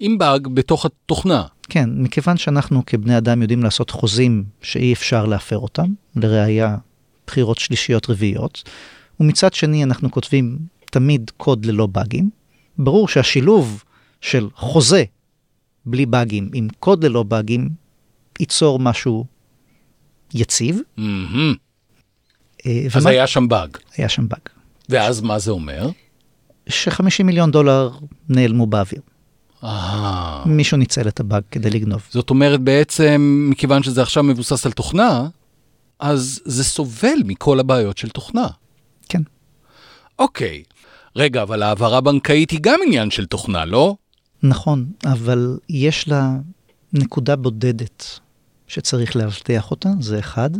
[0.00, 1.44] עם באג בתוך התוכנה.
[1.68, 6.76] כן, מכיוון שאנחנו כבני אדם יודעים לעשות חוזים שאי אפשר להפר אותם, לראיה
[7.26, 8.62] בחירות שלישיות רביעיות,
[9.20, 10.58] ומצד שני אנחנו כותבים
[10.90, 12.30] תמיד קוד ללא באגים.
[12.78, 13.84] ברור שהשילוב
[14.20, 15.04] של חוזה
[15.86, 17.68] בלי באגים עם קוד ללא באגים
[18.40, 19.24] ייצור משהו
[20.34, 20.78] יציב.
[20.96, 21.54] מהמם.
[22.66, 23.76] אה, אז ומה- היה שם באג.
[23.96, 24.40] היה שם באג.
[24.88, 25.88] ואז מה זה אומר?
[26.68, 27.90] ש-50 מיליון דולר
[28.28, 29.00] נעלמו באוויר.
[29.64, 32.02] אה, מישהו ניצל את הבאג כדי לגנוב.
[32.10, 35.28] זאת אומרת בעצם, מכיוון שזה עכשיו מבוסס על תוכנה,
[35.98, 38.46] אז זה סובל מכל הבעיות של תוכנה.
[39.08, 39.22] כן.
[40.18, 40.62] אוקיי.
[41.16, 43.96] רגע, אבל העברה בנקאית היא גם עניין של תוכנה, לא?
[44.42, 46.32] נכון, אבל יש לה
[46.92, 48.20] נקודה בודדת
[48.68, 50.50] שצריך לאבטח אותה, זה אחד,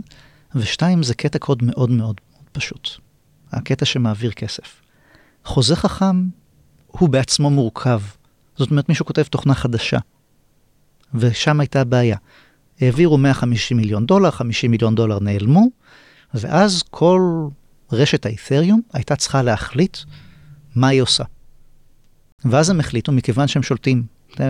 [0.55, 2.21] ושתיים, זה קטע קוד מאוד מאוד
[2.53, 2.88] פשוט.
[3.53, 4.83] הקטע שמעביר כסף.
[5.44, 6.29] חוזה חכם
[6.87, 8.01] הוא בעצמו מורכב.
[8.57, 9.99] זאת אומרת, מישהו כותב תוכנה חדשה,
[11.14, 12.16] ושם הייתה הבעיה.
[12.81, 15.66] העבירו 150 מיליון דולר, 50 מיליון דולר נעלמו,
[16.35, 17.49] ואז כל
[17.92, 19.97] רשת האת'ריום הייתה צריכה להחליט
[20.75, 21.25] מה היא עושה.
[22.44, 24.03] ואז הם החליטו, מכיוון שהם שולטים,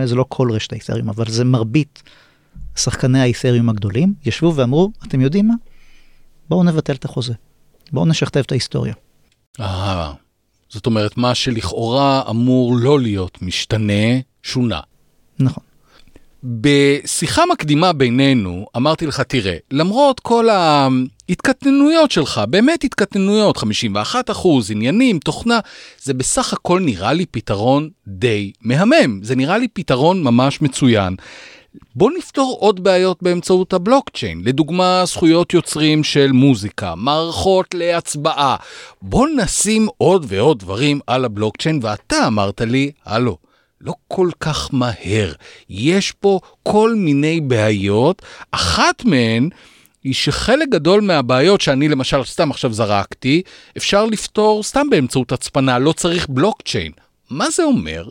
[0.05, 2.03] זה לא כל רשת האת'ריום, אבל זה מרבית
[2.75, 5.53] שחקני האת'ריום הגדולים, ישבו ואמרו, אתם יודעים מה?
[6.49, 7.33] בואו נבטל את החוזה.
[7.91, 8.93] בואו נשכתב את ההיסטוריה.
[9.59, 10.13] אה,
[10.69, 14.79] זאת אומרת, מה שלכאורה אמור לא להיות משתנה, שונה.
[15.39, 15.63] נכון.
[16.43, 25.19] בשיחה מקדימה בינינו, אמרתי לך, תראה, למרות כל ההתקטננויות שלך, באמת התקטננויות, 51 אחוז, עניינים,
[25.19, 25.59] תוכנה,
[26.01, 29.23] זה בסך הכל נראה לי פתרון די מהמם.
[29.23, 31.15] זה נראה לי פתרון ממש מצוין.
[31.95, 38.55] בוא נפתור עוד בעיות באמצעות הבלוקצ'יין, לדוגמה זכויות יוצרים של מוזיקה, מערכות להצבעה.
[39.01, 43.37] בוא נשים עוד ועוד דברים על הבלוקצ'יין, ואתה אמרת לי, הלו,
[43.81, 45.33] לא כל כך מהר.
[45.69, 49.49] יש פה כל מיני בעיות, אחת מהן
[50.03, 53.41] היא שחלק גדול מהבעיות שאני למשל סתם עכשיו זרקתי,
[53.77, 56.91] אפשר לפתור סתם באמצעות הצפנה, לא צריך בלוקצ'יין.
[57.29, 58.07] מה זה אומר?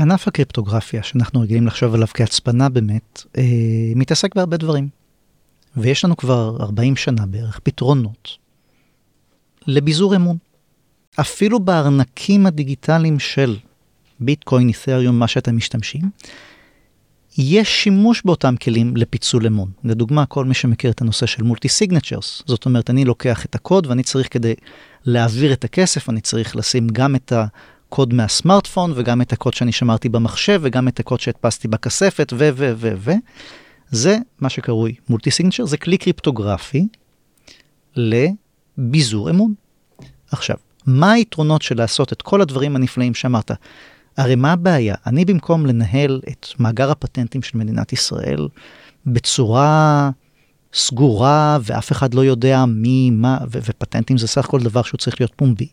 [0.00, 3.42] ענף הקריפטוגרפיה, שאנחנו רגילים לחשוב עליו כהצפנה באמת, אה,
[3.96, 4.88] מתעסק בהרבה דברים.
[5.76, 8.36] ויש לנו כבר 40 שנה בערך פתרונות
[9.66, 10.36] לביזור אמון.
[11.20, 13.56] אפילו בארנקים הדיגיטליים של
[14.20, 16.10] ביטקוין, אית'ריום, מה שאתם משתמשים,
[17.38, 19.70] יש שימוש באותם כלים לפיצול אמון.
[19.84, 23.86] לדוגמה, כל מי שמכיר את הנושא של מולטי סיגנצ'רס, זאת אומרת, אני לוקח את הקוד
[23.86, 24.54] ואני צריך כדי
[25.04, 27.32] להעביר את הכסף, אני צריך לשים גם את
[27.90, 32.72] הקוד מהסמארטפון וגם את הקוד שאני שמרתי במחשב וגם את הקוד שהדפסתי בכספת ו ו
[32.76, 33.10] ו ו.
[33.90, 36.86] זה מה שקרוי מולטי סיגנצ'ר, זה כלי קריפטוגרפי
[37.96, 39.54] לביזור אמון.
[40.30, 43.50] עכשיו, מה היתרונות של לעשות את כל הדברים הנפלאים שאמרת?
[44.16, 44.94] הרי מה הבעיה?
[45.06, 48.48] אני במקום לנהל את מאגר הפטנטים של מדינת ישראל
[49.06, 50.10] בצורה
[50.74, 55.20] סגורה ואף אחד לא יודע מי, מה, ו- ופטנטים זה סך הכל דבר שהוא צריך
[55.20, 55.68] להיות פומבי.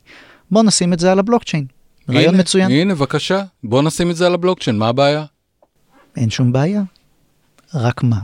[0.51, 1.76] בוא נשים את זה על הבלוקצ'יין.
[2.10, 2.72] רעיון הנה, מצוין.
[2.72, 5.26] הנה, בבקשה, בוא נשים את זה על הבלוקצ'יין, מה הבעיה?
[6.17, 6.84] אין שום בעיה.
[7.74, 8.20] רק מה?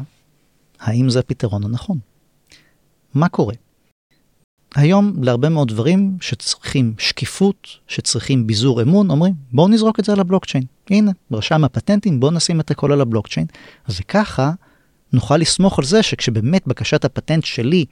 [0.80, 1.98] האם זה הפתרון הנכון?
[3.14, 3.54] מה קורה?
[4.76, 10.20] היום להרבה מאוד דברים שצריכים שקיפות, שצריכים ביזור אמון, אומרים בואו נזרוק את זה על
[10.20, 10.64] הבלוקצ'יין.
[10.90, 13.48] הנה, רשם הפטנטים, בואו נשים את הכל על הבלוקצ'יין,
[13.90, 14.52] וככה
[15.14, 17.86] נוכל לסמוך על זה שכשבאמת בקשת הפטנט שלי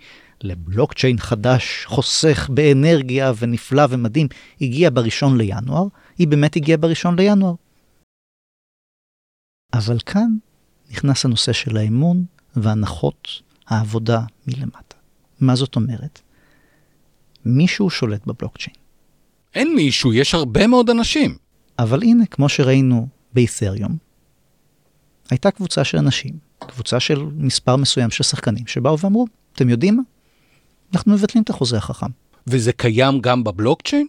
[0.44, 4.28] לבלוקצ'יין חדש, חוסך באנרגיה ונפלא ומדהים,
[4.62, 7.54] הגיעה בראשון לינואר, היא באמת הגיעה בראשון לינואר.
[9.74, 10.38] אבל כאן
[10.92, 12.26] נכנס הנושא של האמון
[12.56, 13.28] והנחות
[13.68, 14.96] העבודה מלמטה.
[15.40, 16.22] מה זאת אומרת?
[17.46, 18.76] מישהו שולט בבלוקצ'יין.
[19.56, 21.38] אין מישהו, יש הרבה מאוד אנשים.
[21.80, 23.98] אבל הנה, כמו שראינו באית'ריום,
[25.30, 30.04] הייתה קבוצה של אנשים, קבוצה של מספר מסוים של שחקנים, שבאו ואמרו, אתם יודעים מה?
[30.94, 32.08] אנחנו מבטלים את החוזה החכם.
[32.48, 34.08] וזה קיים גם בבלוקצ'יין?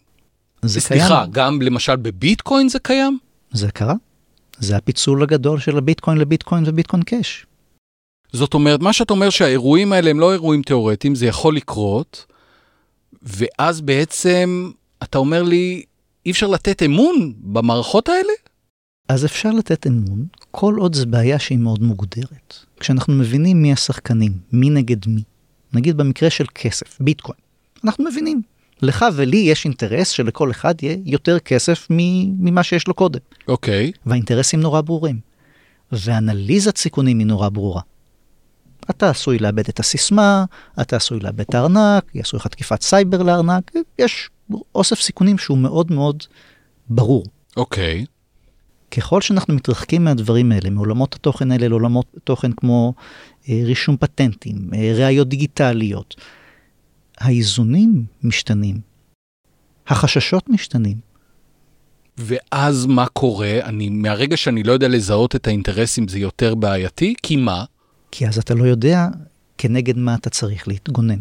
[0.63, 3.19] זה סליחה, קיים, גם למשל בביטקוין זה קיים?
[3.53, 3.95] זה קרה.
[4.59, 7.47] זה הפיצול הגדול של הביטקוין לביטקוין וביטקוין קאש.
[8.33, 12.27] זאת אומרת, מה שאת אומר שהאירועים האלה הם לא אירועים תיאורטיים, זה יכול לקרות,
[13.23, 14.71] ואז בעצם
[15.03, 15.83] אתה אומר לי,
[16.27, 18.33] אי אפשר לתת אמון במערכות האלה?
[19.09, 22.57] אז אפשר לתת אמון, כל עוד זו בעיה שהיא מאוד מוגדרת.
[22.81, 25.23] כשאנחנו מבינים מי השחקנים, מי נגד מי,
[25.73, 27.39] נגיד במקרה של כסף, ביטקוין,
[27.85, 28.43] אנחנו מבינים.
[28.83, 33.21] לך ולי יש אינטרס שלכל אחד יהיה יותר כסף ממה שיש לו קודם.
[33.49, 33.93] אוקיי.
[34.07, 35.21] והאינטרסים נורא ברורים.
[35.93, 37.81] ואנליזת סיכונים היא נורא ברורה.
[38.91, 40.45] אתה עשוי לאבד את הסיסמה,
[40.81, 44.31] אתה עשוי לאבד את הארנק, יעשו לך תקיפת סייבר לארנק, יש
[44.75, 46.23] אוסף סיכונים שהוא מאוד מאוד
[46.89, 47.25] ברור.
[47.57, 48.05] אוקיי.
[48.91, 52.95] ככל שאנחנו מתרחקים מהדברים האלה, מעולמות התוכן האלה לעולמות תוכן כמו
[53.49, 56.15] רישום פטנטים, אה, ראיות דיגיטליות,
[57.19, 58.81] האיזונים משתנים,
[59.87, 60.97] החששות משתנים.
[62.19, 63.59] ואז מה קורה?
[63.63, 67.65] אני, מהרגע שאני לא יודע לזהות את האינטרסים זה יותר בעייתי, כי מה?
[68.11, 69.09] כי אז אתה לא יודע
[69.59, 71.19] כנגד מה אתה צריך להתגונן.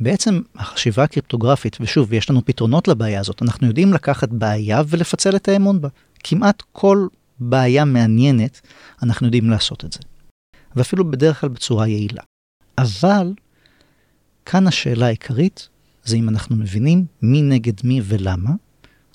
[0.00, 5.48] בעצם החשיבה הקריפטוגרפית, ושוב, יש לנו פתרונות לבעיה הזאת, אנחנו יודעים לקחת בעיה ולפצל את
[5.48, 5.88] האמון בה.
[6.24, 7.06] כמעט כל
[7.40, 8.60] בעיה מעניינת,
[9.02, 9.98] אנחנו יודעים לעשות את זה.
[10.76, 12.22] ואפילו בדרך כלל בצורה יעילה.
[12.78, 13.32] אבל
[14.44, 15.68] כאן השאלה העיקרית
[16.04, 18.50] זה אם אנחנו מבינים מי נגד מי ולמה,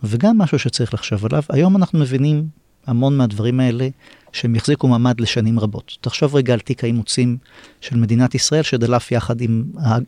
[0.04, 2.48] וגם משהו שצריך לחשוב עליו, היום אנחנו מבינים
[2.88, 3.88] המון מהדברים האלה
[4.32, 5.98] שהם יחזיקו מעמד לשנים רבות.
[6.02, 7.38] תחשוב רגע על תיק האימוצים
[7.82, 9.64] של מדינת ישראל שדלף יחד עם,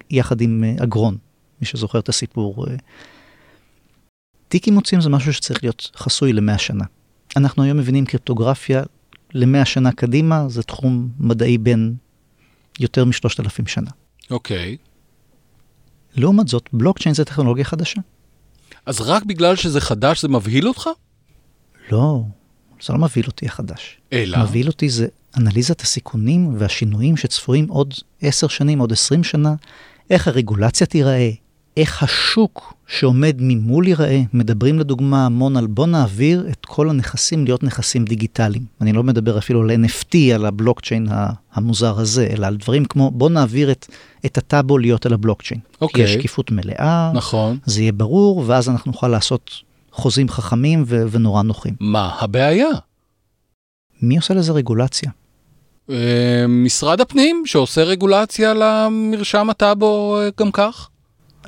[0.09, 1.17] יחד עם אה, אגרון,
[1.61, 2.65] מי שזוכר את הסיפור.
[2.67, 2.75] אה.
[4.47, 6.83] תיק אימוצים זה משהו שצריך להיות חסוי למאה שנה.
[7.37, 8.83] אנחנו היום מבינים קריפטוגרפיה
[9.33, 11.95] למאה שנה קדימה, זה תחום מדעי בין
[12.79, 13.91] יותר משלושת אלפים שנה.
[14.31, 14.77] אוקיי.
[16.15, 18.01] לעומת זאת, בלוקצ'יין זה טכנולוגיה חדשה.
[18.85, 20.89] אז רק בגלל שזה חדש זה מבהיל אותך?
[21.91, 22.23] לא,
[22.85, 23.97] זה לא מבהיל אותי החדש.
[24.13, 24.43] אלא?
[24.43, 29.55] מבהיל אותי זה אנליזת הסיכונים והשינויים שצפויים עוד עשר שנים, עוד עשרים שנה,
[30.09, 31.29] איך הרגולציה תיראה,
[31.77, 34.21] איך השוק שעומד ממול ייראה.
[34.33, 38.65] מדברים לדוגמה המון על בוא נעביר את כל הנכסים להיות נכסים דיגיטליים.
[38.81, 41.07] אני לא מדבר אפילו על NFT, על הבלוקצ'יין
[41.53, 43.85] המוזר הזה, אלא על דברים כמו בוא נעביר את,
[44.25, 45.59] את הטאבו להיות על הבלוקצ'יין.
[45.81, 46.03] אוקיי.
[46.03, 47.57] יש שקיפות מלאה, נכון.
[47.65, 49.51] זה יהיה ברור, ואז אנחנו נוכל לעשות
[49.91, 51.73] חוזים חכמים ו- ונורא נוחים.
[51.79, 52.69] מה הבעיה?
[54.01, 55.11] מי עושה לזה רגולציה?
[55.89, 60.89] אה, משרד הפנים שעושה רגולציה למרשם הטאבו אה, גם כך?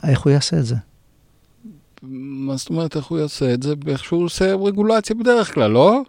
[0.03, 0.75] איך הוא יעשה את זה?
[2.01, 3.73] מה זאת אומרת איך הוא יעשה את זה?
[3.87, 6.01] איך שהוא עושה רגולציה בדרך כלל, לא?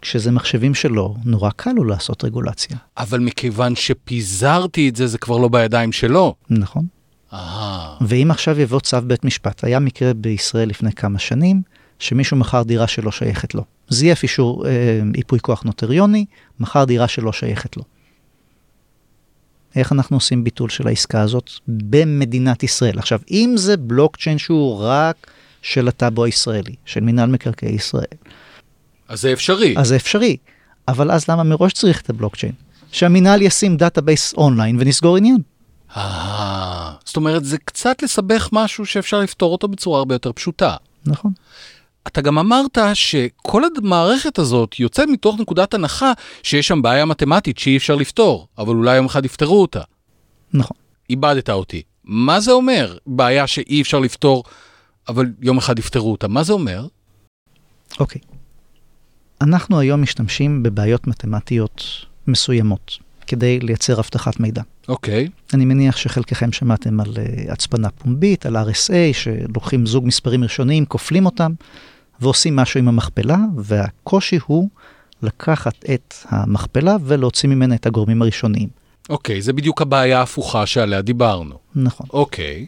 [0.00, 2.76] כשזה מחשבים שלו, נורא קל לו לעשות רגולציה.
[2.96, 6.34] אבל מכיוון שפיזרתי את זה, זה כבר לא בידיים שלו.
[6.50, 6.86] נכון.
[7.32, 7.96] אהה.
[8.00, 11.62] ואם עכשיו יבוא צו בית משפט, היה מקרה בישראל לפני כמה שנים,
[11.98, 13.64] שמישהו מכר דירה שלא שייכת לו.
[13.88, 16.24] זייף אישור אה, ייפוי כוח נוטריוני,
[16.60, 17.82] מכר דירה שלא שייכת לו.
[19.76, 22.98] איך אנחנו עושים ביטול של העסקה הזאת במדינת ישראל?
[22.98, 25.30] עכשיו, אם זה בלוקצ'יין שהוא רק
[25.62, 28.04] של הטאבו הישראלי, של מינהל מקרקעי ישראל,
[29.08, 29.74] אז זה אפשרי.
[29.78, 30.36] אז זה אפשרי.
[30.88, 32.52] אבל אז למה מראש צריך את הבלוקצ'יין?
[32.92, 35.38] שהמינהל ישים database online ונסגור עניין.
[35.96, 40.76] אה, זאת אומרת, זה קצת לסבך משהו שאפשר לפתור אותו בצורה הרבה יותר פשוטה.
[41.06, 41.32] נכון.
[42.06, 46.12] אתה גם אמרת שכל המערכת הזאת יוצאת מתוך נקודת הנחה
[46.42, 49.80] שיש שם בעיה מתמטית שאי אפשר לפתור, אבל אולי יום אחד יפתרו אותה.
[50.52, 50.76] נכון.
[51.10, 51.82] איבדת אותי.
[52.04, 54.44] מה זה אומר, בעיה שאי אפשר לפתור,
[55.08, 56.28] אבל יום אחד יפתרו אותה?
[56.28, 56.86] מה זה אומר?
[58.00, 58.20] אוקיי.
[59.40, 61.84] אנחנו היום משתמשים בבעיות מתמטיות
[62.26, 64.62] מסוימות כדי לייצר אבטחת מידע.
[64.88, 65.28] אוקיי.
[65.54, 71.26] אני מניח שחלקכם שמעתם על uh, הצפנה פומבית, על RSA, שלוקחים זוג מספרים ראשוניים, כופלים
[71.26, 71.52] אותם
[72.20, 74.68] ועושים משהו עם המכפלה, והקושי הוא
[75.22, 78.68] לקחת את המכפלה ולהוציא ממנה את הגורמים הראשוניים.
[79.08, 81.58] אוקיי, זה בדיוק הבעיה ההפוכה שעליה דיברנו.
[81.74, 82.06] נכון.
[82.12, 82.66] אוקיי.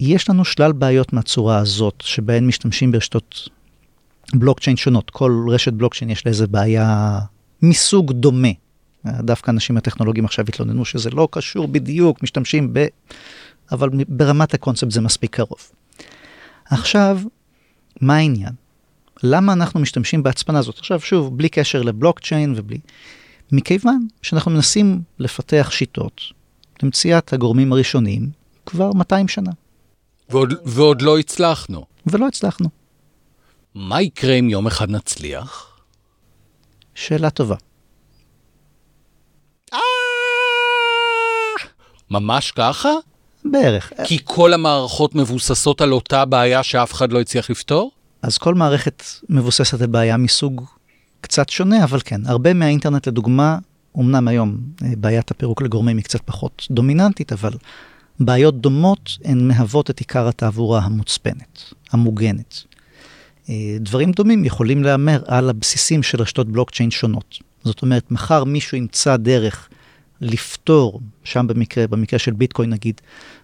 [0.00, 3.48] יש לנו שלל בעיות מהצורה הזאת, שבהן משתמשים ברשתות
[4.34, 5.10] בלוקצ'יין שונות.
[5.10, 7.18] כל רשת בלוקצ'יין יש לה איזה בעיה
[7.62, 8.48] מסוג דומה.
[9.06, 12.86] דווקא אנשים הטכנולוגיים עכשיו התלוננו שזה לא קשור בדיוק, משתמשים ב...
[13.72, 15.70] אבל ברמת הקונספט זה מספיק קרוב.
[16.70, 17.20] עכשיו,
[18.00, 18.52] מה העניין?
[19.22, 20.78] למה אנחנו משתמשים בהצפנה הזאת?
[20.78, 22.78] עכשיו, שוב, בלי קשר לבלוקצ'יין ובלי...
[23.52, 26.20] מכיוון שאנחנו מנסים לפתח שיטות
[26.82, 28.30] למציאת הגורמים הראשונים
[28.66, 29.50] כבר 200 שנה.
[30.28, 31.84] ועוד, ועוד לא הצלחנו.
[32.06, 32.68] ולא הצלחנו.
[33.74, 35.80] מה יקרה אם יום אחד נצליח?
[36.94, 37.56] שאלה טובה.
[42.10, 42.88] ממש ככה?
[43.44, 43.92] בערך.
[44.04, 47.90] כי כל המערכות מבוססות על אותה בעיה שאף אחד לא הצליח לפתור?
[48.22, 50.64] אז כל מערכת מבוססת על בעיה מסוג
[51.20, 53.58] קצת שונה, אבל כן, הרבה מהאינטרנט לדוגמה,
[53.98, 57.52] אמנם היום אה, בעיית הפירוק לגורמים היא קצת פחות דומיננטית, אבל
[58.20, 62.62] בעיות דומות הן מהוות את עיקר התעבורה המוצפנת, המוגנת.
[63.48, 67.38] אה, דברים דומים יכולים להמר על הבסיסים של רשתות בלוקצ'יין שונות.
[67.64, 69.68] זאת אומרת, מחר מישהו ימצא דרך
[70.20, 73.00] לפתור, שם במקרה, במקרה של ביטקוין נגיד,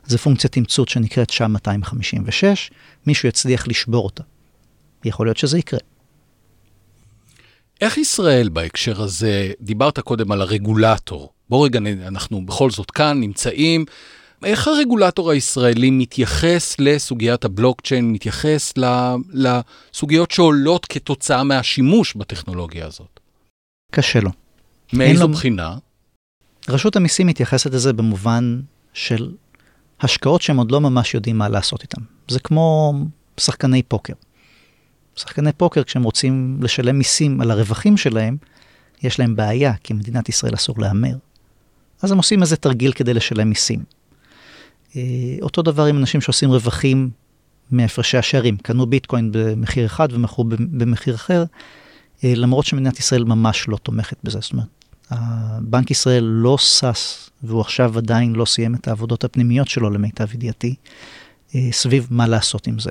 [0.07, 2.71] זה פונקציית תמצות שנקראת שם 256,
[3.07, 4.23] מישהו יצליח לשבור אותה.
[5.05, 5.81] יכול להיות שזה יקרה.
[7.81, 13.85] איך ישראל בהקשר הזה, דיברת קודם על הרגולטור, בוא רגע, אנחנו בכל זאת כאן נמצאים,
[14.45, 18.75] איך הרגולטור הישראלי מתייחס לסוגיית הבלוקצ'יין, מתייחס
[19.33, 23.21] לסוגיות שעולות כתוצאה מהשימוש בטכנולוגיה הזאת?
[23.93, 24.31] קשה לו.
[24.93, 25.29] מאיזו.
[25.29, 25.77] בחינה?
[26.69, 28.61] רשות המיסים מתייחסת לזה במובן
[28.93, 29.33] של
[30.01, 32.01] השקעות שהם עוד לא ממש יודעים מה לעשות איתם.
[32.29, 32.95] זה כמו
[33.37, 34.13] שחקני פוקר.
[35.17, 38.37] שחקני פוקר, כשהם רוצים לשלם מיסים על הרווחים שלהם,
[39.03, 41.15] יש להם בעיה, כי מדינת ישראל אסור להמר.
[42.03, 43.83] אז הם עושים איזה תרגיל כדי לשלם מיסים.
[44.97, 45.03] אה,
[45.43, 47.11] אותו דבר עם אנשים שעושים רווחים
[47.71, 51.45] מהפרשי השערים, קנו ביטקוין במחיר אחד ומכרו במחיר אחר,
[52.25, 54.39] אה, למרות שמדינת ישראל ממש לא תומכת בזה.
[54.41, 54.67] זאת אומרת,
[55.61, 60.75] בנק ישראל לא שש, והוא עכשיו עדיין לא סיים את העבודות הפנימיות שלו, למיטב ידיעתי,
[61.55, 62.91] אה, סביב מה לעשות עם זה.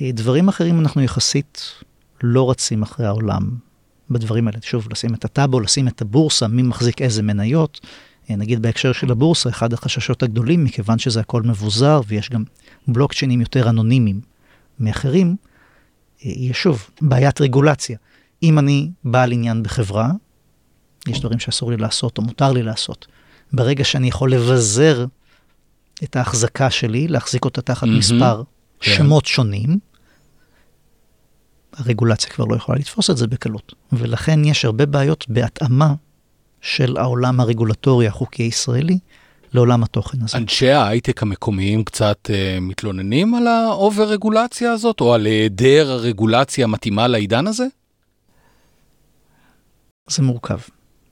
[0.00, 1.62] אה, דברים אחרים אנחנו יחסית
[2.22, 3.50] לא רצים אחרי העולם
[4.10, 4.58] בדברים האלה.
[4.62, 7.80] שוב, לשים את הטאבו, לשים את הבורסה, מי מחזיק איזה מניות.
[8.30, 12.44] אה, נגיד בהקשר של הבורסה, אחד החששות הגדולים, מכיוון שזה הכל מבוזר ויש גם
[12.88, 14.20] בלוקצ'יינים יותר אנונימיים
[14.80, 15.36] מאחרים,
[16.22, 17.98] יש שוב בעיית רגולציה.
[18.42, 20.10] אם אני בעל עניין בחברה,
[21.08, 23.06] יש דברים שאסור לי לעשות או מותר לי לעשות.
[23.52, 25.06] ברגע שאני יכול לבזר
[26.04, 27.90] את ההחזקה שלי, להחזיק אותה תחת mm-hmm.
[27.90, 28.42] מספר
[28.80, 28.90] כן.
[28.90, 29.78] שמות שונים,
[31.72, 33.74] הרגולציה כבר לא יכולה לתפוס את זה בקלות.
[33.92, 35.94] ולכן יש הרבה בעיות בהתאמה
[36.60, 38.98] של העולם הרגולטורי החוקי הישראלי
[39.54, 40.38] לעולם התוכן הזה.
[40.38, 47.08] אנשי ההייטק המקומיים קצת uh, מתלוננים על ה-over רגולציה הזאת, או על היעדר הרגולציה המתאימה
[47.08, 47.66] לעידן הזה?
[50.10, 50.58] זה מורכב.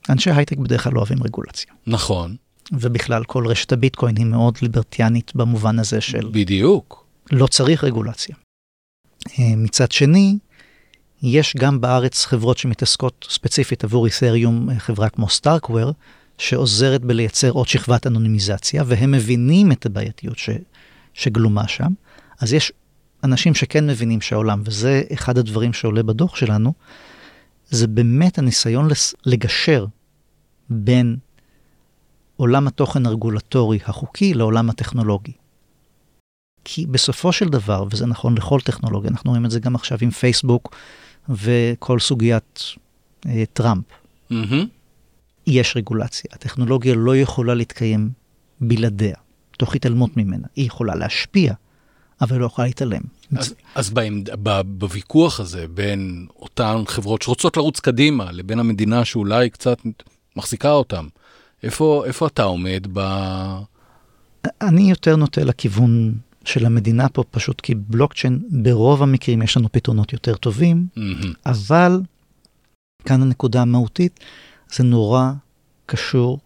[0.08, 1.72] אנשי הייטק בדרך כלל לא אוהבים רגולציה.
[1.86, 2.36] נכון.
[2.72, 6.28] ובכלל כל רשת הביטקוין היא מאוד ליברטיאנית במובן הזה של...
[6.32, 7.06] בדיוק.
[7.32, 8.34] לא צריך רגולציה.
[9.38, 10.38] אה, מצד שני,
[11.22, 15.92] יש גם בארץ חברות שמתעסקות ספציפית עבור אית'ריום, אה, חברה כמו סטארקוור,
[16.38, 20.50] שעוזרת בלייצר עוד שכבת אנונימיזציה, והם מבינים את הבעייתיות ש,
[21.14, 21.92] שגלומה שם.
[22.40, 22.72] אז יש
[23.24, 26.72] אנשים שכן מבינים שהעולם, וזה אחד הדברים שעולה בדוח שלנו,
[27.72, 28.88] זה באמת הניסיון
[29.26, 29.86] לגשר
[30.70, 31.16] בין
[32.36, 35.32] עולם התוכן הרגולטורי החוקי לעולם הטכנולוגי.
[36.64, 40.10] כי בסופו של דבר, וזה נכון לכל טכנולוגיה, אנחנו רואים את זה גם עכשיו עם
[40.10, 40.74] פייסבוק
[41.28, 42.62] וכל סוגיית
[43.26, 43.84] אה, טראמפ.
[44.30, 44.66] Mm-hmm.
[45.46, 48.10] יש רגולציה, הטכנולוגיה לא יכולה להתקיים
[48.60, 49.16] בלעדיה,
[49.50, 50.46] תוך התעלמות ממנה.
[50.56, 51.54] היא יכולה להשפיע,
[52.22, 53.00] אבל לא יכולה להתעלם.
[53.36, 59.50] אז, אז בעמד, ב, בוויכוח הזה בין אותן חברות שרוצות לרוץ קדימה לבין המדינה שאולי
[59.50, 59.78] קצת
[60.36, 61.06] מחזיקה אותם,
[61.62, 63.00] איפה, איפה אתה עומד ב...
[64.60, 66.14] אני יותר נוטה לכיוון
[66.44, 71.26] של המדינה פה, פשוט כי בלוקצ'יין, ברוב המקרים יש לנו פתרונות יותר טובים, Mm-hmm.
[71.46, 72.00] אבל
[73.04, 74.20] כאן הנקודה המהותית,
[74.72, 75.32] זה נורא
[75.86, 76.38] קשור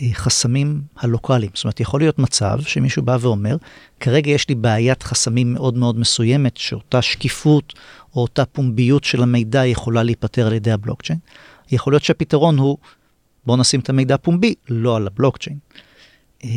[0.00, 1.50] לחסמים הלוקאליים.
[1.54, 3.56] זאת אומרת, יכול להיות מצב שמישהו בא ואומר,
[4.00, 7.74] כרגע יש לי בעיית חסמים מאוד מאוד מסוימת, שאותה שקיפות
[8.16, 11.18] או אותה פומביות של המידע יכולה להיפתר על ידי הבלוקצ'יין.
[11.70, 12.78] יכול להיות שהפתרון הוא,
[13.46, 15.58] בואו נשים את המידע פומבי, לא על הבלוקצ'יין.
[16.44, 16.50] אה,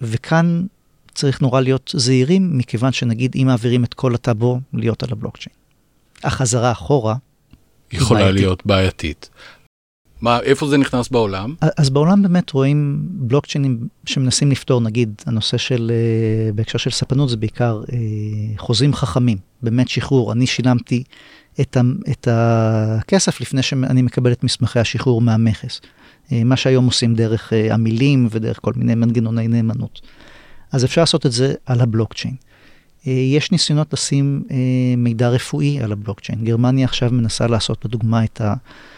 [0.00, 0.66] וכאן
[1.14, 5.56] צריך נורא להיות זהירים, מכיוון שנגיד אם מעבירים את כל הטאבו להיות על הבלוקצ'יין.
[6.24, 7.14] החזרה אחורה,
[7.92, 8.40] יכולה בעייתית.
[8.40, 9.30] להיות בעייתית.
[10.20, 11.54] מה, איפה זה נכנס בעולם?
[11.76, 17.36] אז בעולם באמת רואים בלוקצ'יינים שמנסים לפתור, נגיד, הנושא של, אה, בהקשר של ספנות זה
[17.36, 17.98] בעיקר אה,
[18.58, 20.32] חוזים חכמים, באמת שחרור.
[20.32, 21.02] אני שילמתי
[21.60, 25.80] את, ה, את הכסף לפני שאני מקבל את מסמכי השחרור מהמכס.
[26.32, 30.00] אה, מה שהיום עושים דרך המילים ודרך כל מיני מנגנוני נאמנות.
[30.72, 32.34] אז אפשר לעשות את זה על הבלוקצ'יין.
[33.06, 34.42] יש ניסיונות לשים
[34.96, 36.44] מידע רפואי על הבלוקצ'יין.
[36.44, 38.95] גרמניה עכשיו מנסה לעשות לדוגמה את האפליקציית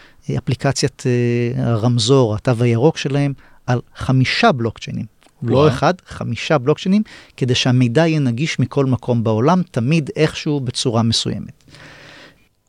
[1.05, 3.33] אה, הרמזור, התו הירוק שלהם,
[3.67, 5.05] על חמישה בלוקצ'יינים.
[5.43, 5.67] לא וואו.
[5.67, 7.01] אחד, חמישה בלוקצ'יינים,
[7.37, 11.63] כדי שהמידע יהיה נגיש מכל מקום בעולם, תמיד איכשהו בצורה מסוימת.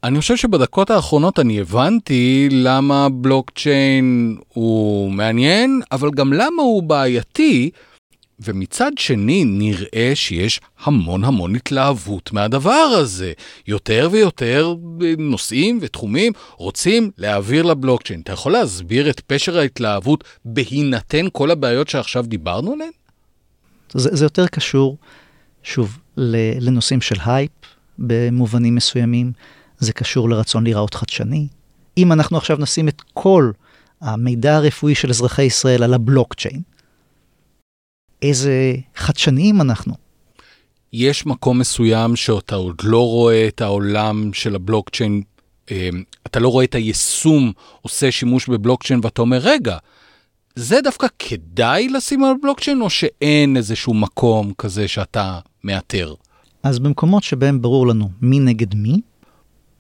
[0.04, 7.70] אני חושב שבדקות האחרונות אני הבנתי למה בלוקצ'יין הוא מעניין, אבל גם למה הוא בעייתי,
[8.40, 13.32] ומצד שני נראה שיש המון המון התלהבות מהדבר הזה.
[13.66, 14.74] יותר ויותר
[15.18, 18.20] נושאים ותחומים רוצים להעביר לבלוקצ'יין.
[18.20, 22.90] אתה יכול להסביר את פשר ההתלהבות בהינתן כל הבעיות שעכשיו דיברנו עליהן?
[23.92, 24.96] זה, זה יותר קשור,
[25.62, 27.50] שוב, לנושאים של הייפ
[27.98, 29.32] במובנים מסוימים,
[29.78, 31.48] זה קשור לרצון להיראות חדשני.
[31.98, 33.50] אם אנחנו עכשיו נשים את כל
[34.00, 36.62] המידע הרפואי של אזרחי ישראל על הבלוקצ'יין,
[38.22, 39.94] איזה חדשניים אנחנו.
[40.92, 45.22] יש מקום מסוים שאתה עוד לא רואה את העולם של הבלוקצ'יין,
[45.70, 45.88] אה,
[46.26, 47.52] אתה לא רואה את היישום
[47.82, 49.76] עושה שימוש בבלוקצ'יין ואתה אומר, רגע,
[50.54, 56.14] זה דווקא כדאי לשים על בלוקצ'יין או שאין איזשהו מקום כזה שאתה מאתר?
[56.62, 59.00] אז במקומות שבהם ברור לנו מי נגד מי,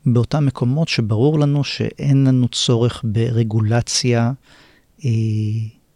[0.06, 4.32] באותם מקומות שברור לנו שאין לנו צורך ברגולציה
[5.04, 5.10] אה,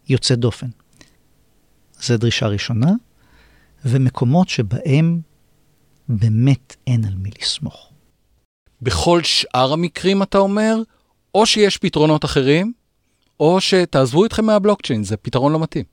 [0.09, 0.67] יוצאת דופן.
[2.01, 2.91] זו דרישה ראשונה,
[3.85, 5.19] ומקומות שבהם
[6.09, 7.91] באמת אין על מי לסמוך.
[8.81, 10.77] בכל שאר המקרים אתה אומר,
[11.35, 12.73] או שיש פתרונות אחרים,
[13.39, 15.85] או שתעזבו אתכם מהבלוקצ'יין, זה פתרון לא מתאים.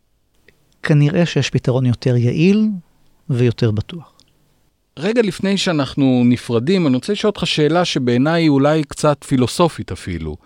[0.82, 2.68] כנראה שיש פתרון יותר יעיל
[3.30, 4.12] ויותר בטוח.
[4.96, 10.36] רגע לפני שאנחנו נפרדים, אני רוצה לשאול אותך שאלה שבעיניי היא אולי קצת פילוסופית אפילו.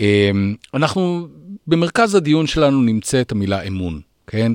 [0.00, 1.28] אמ, אנחנו,
[1.66, 4.52] במרכז הדיון שלנו נמצאת המילה אמון, כן?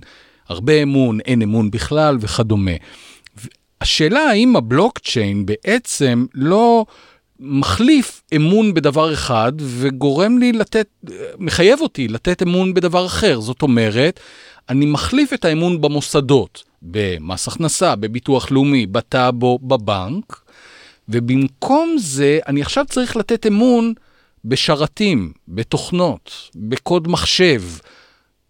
[0.51, 2.71] הרבה אמון, אין אמון בכלל וכדומה.
[3.81, 6.85] השאלה האם הבלוקצ'יין בעצם לא
[7.39, 10.87] מחליף אמון בדבר אחד וגורם לי לתת,
[11.39, 13.39] מחייב אותי לתת אמון בדבר אחר.
[13.39, 14.19] זאת אומרת,
[14.69, 20.41] אני מחליף את האמון במוסדות, במס הכנסה, בביטוח לאומי, בטאבו, בבנק,
[21.09, 23.93] ובמקום זה אני עכשיו צריך לתת אמון
[24.45, 27.61] בשרתים, בתוכנות, בקוד מחשב.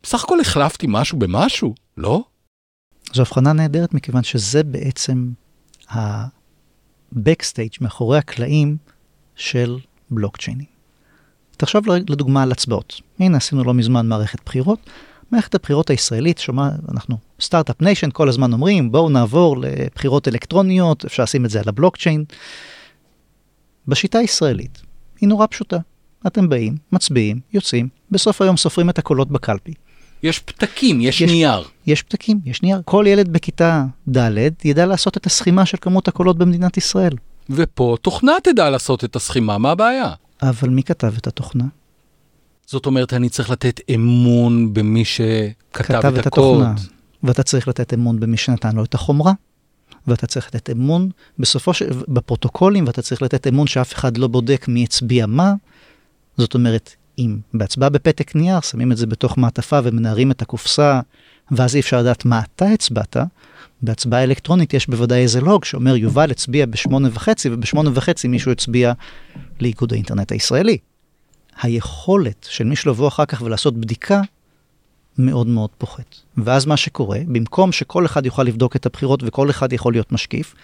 [0.04, 2.24] בסך הכל החלפתי משהו במשהו, לא?
[3.14, 5.32] זו הבחנה נהדרת מכיוון שזה בעצם
[5.90, 8.78] ה-Backstage, מאחורי הקלעים
[9.36, 9.80] של
[10.10, 10.66] בלוקצ'יינים.
[11.58, 13.02] תחשוב לדוגמה על הצבעות.
[13.20, 14.90] הנה, עשינו לא מזמן מערכת בחירות.
[15.32, 21.24] מערכת הבחירות הישראלית, שומע, אנחנו start-up nation, כל הזמן אומרים, בואו נעבור לבחירות אלקטרוניות, אפשר
[21.24, 22.26] לשים את זה על הבלוקצ'יין.
[23.88, 24.82] בשיטה הישראלית,
[25.22, 25.78] היא נורא פשוטה.
[26.28, 29.74] אתם באים, מצביעים, יוצאים, בסוף היום סופרים את הקולות בקלפי.
[30.24, 31.64] יש פתקים, יש, יש- נייר.
[31.88, 32.82] יש פתקים, יש נייר.
[32.86, 33.86] כל ילד בכיתה
[34.18, 37.14] ד' ידע לעשות את הסכימה של כמות הקולות במדינת ישראל.
[37.50, 40.14] ופה תוכנה תדע לעשות את הסכימה, מה הבעיה?
[40.42, 41.64] אבל מי כתב את התוכנה?
[42.66, 46.62] זאת אומרת, אני צריך לתת אמון במי שכתב כתב את את הקוד.
[46.62, 46.76] התוכנה.
[47.24, 49.34] ואתה צריך לתת אמון במי שנתן לו את החומרה.
[50.08, 51.10] ואתה צריך לתת אמון
[51.40, 51.86] בסופו של...
[52.08, 55.54] בפרוטוקולים, ואתה צריך לתת אמון שאף אחד לא בודק מי הצביע מה.
[56.38, 61.00] זאת אומרת, אם בהצבעה בפתק נייר שמים את זה בתוך מעטפה ומנערים את הקופסה,
[61.52, 63.18] ואז אי אפשר לדעת מה אתה הצבעת,
[63.82, 68.94] בהצבעה אלקטרונית יש בוודאי איזה לוג שאומר יובל הצביע בשמונה וחצי, ובשמונה וחצי מישהו הצביע
[69.60, 70.78] לאיגוד האינטרנט הישראלי.
[71.62, 74.22] היכולת של מישהו לבוא אחר כך ולעשות בדיקה
[75.18, 76.16] מאוד מאוד פוחת.
[76.38, 80.56] ואז מה שקורה, במקום שכל אחד יוכל לבדוק את הבחירות וכל אחד יכול להיות משקיף,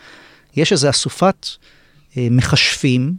[0.56, 1.48] יש איזו אסופת
[2.18, 3.14] אה, מכשפים,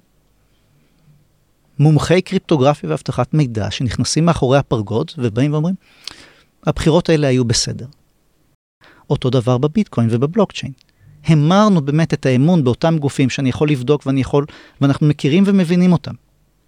[1.79, 5.75] מומחי קריפטוגרפיה ואבטחת מידע, שנכנסים מאחורי הפרגוד ובאים ואומרים,
[6.67, 7.87] הבחירות האלה היו בסדר.
[9.11, 10.73] אותו דבר בביטקוין ובבלוקצ'יין.
[11.25, 14.45] המרנו באמת את האמון באותם גופים שאני יכול לבדוק ואני יכול,
[14.81, 16.15] ואנחנו מכירים ומבינים אותם.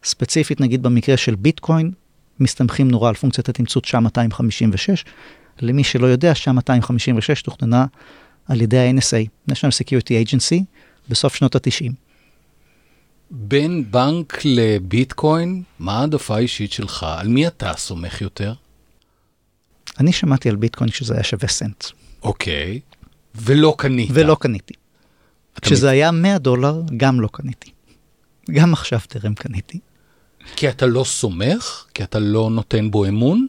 [0.05, 1.93] ספציפית נגיד במקרה של ביטקוין,
[2.41, 5.05] מסתמכים נורא על פונקציית התמצות שעה 256.
[5.61, 7.87] למי שלא יודע, שעה 256 תוכננה
[8.49, 10.63] על ידי ה-NSA, national Security Agency,
[11.09, 12.10] בסוף שנות ה-90.
[13.31, 17.07] בין בנק לביטקוין, מה העדפה האישית שלך?
[17.19, 18.55] על מי אתה סומך יותר?
[19.99, 21.85] אני שמעתי על ביטקוין כשזה היה שווה סנט.
[22.23, 22.81] אוקיי,
[23.35, 24.11] ולא קנית.
[24.13, 24.75] ולא קניתי.
[25.63, 25.93] כשזה מת...
[25.93, 27.71] היה 100 דולר, גם לא קניתי.
[28.51, 29.79] גם עכשיו טרם קניתי.
[30.57, 31.85] כי אתה לא סומך?
[31.95, 33.47] כי אתה לא נותן בו אמון?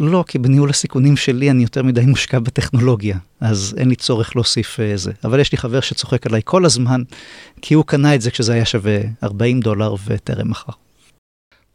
[0.00, 4.80] לא, כי בניהול הסיכונים שלי אני יותר מדי מושקע בטכנולוגיה, אז אין לי צורך להוסיף
[4.80, 5.12] uh, זה.
[5.24, 7.02] אבל יש לי חבר שצוחק עליי כל הזמן,
[7.62, 10.72] כי הוא קנה את זה כשזה היה שווה 40 דולר וטרם מכר.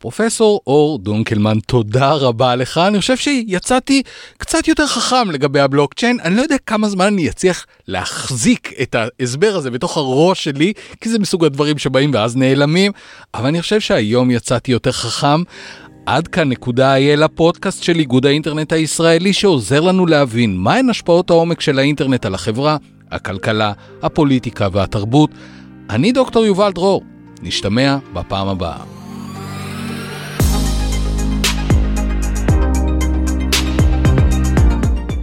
[0.05, 2.78] פרופסור אור דונקלמן, תודה רבה לך.
[2.78, 4.03] אני חושב שיצאתי
[4.38, 6.19] קצת יותר חכם לגבי הבלוקצ'יין.
[6.19, 11.09] אני לא יודע כמה זמן אני אצליח להחזיק את ההסבר הזה בתוך הראש שלי, כי
[11.09, 12.91] זה מסוג הדברים שבאים ואז נעלמים,
[13.34, 15.41] אבל אני חושב שהיום יצאתי יותר חכם.
[16.05, 21.61] עד כאן נקודה אייל הפודקאסט של איגוד האינטרנט הישראלי שעוזר לנו להבין מהן השפעות העומק
[21.61, 22.77] של האינטרנט על החברה,
[23.11, 25.29] הכלכלה, הפוליטיקה והתרבות.
[25.89, 27.03] אני דוקטור יובל דרור,
[27.41, 28.77] נשתמע בפעם הבאה.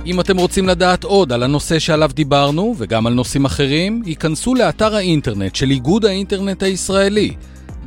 [0.07, 4.95] אם אתם רוצים לדעת עוד על הנושא שעליו דיברנו, וגם על נושאים אחרים, היכנסו לאתר
[4.97, 7.35] האינטרנט של איגוד האינטרנט הישראלי,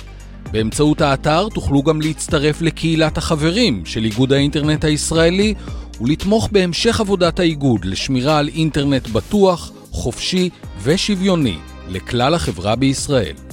[0.51, 5.53] באמצעות האתר תוכלו גם להצטרף לקהילת החברים של איגוד האינטרנט הישראלי
[6.01, 10.49] ולתמוך בהמשך עבודת האיגוד לשמירה על אינטרנט בטוח, חופשי
[10.83, 11.57] ושוויוני
[11.89, 13.48] לכלל החברה בישראל.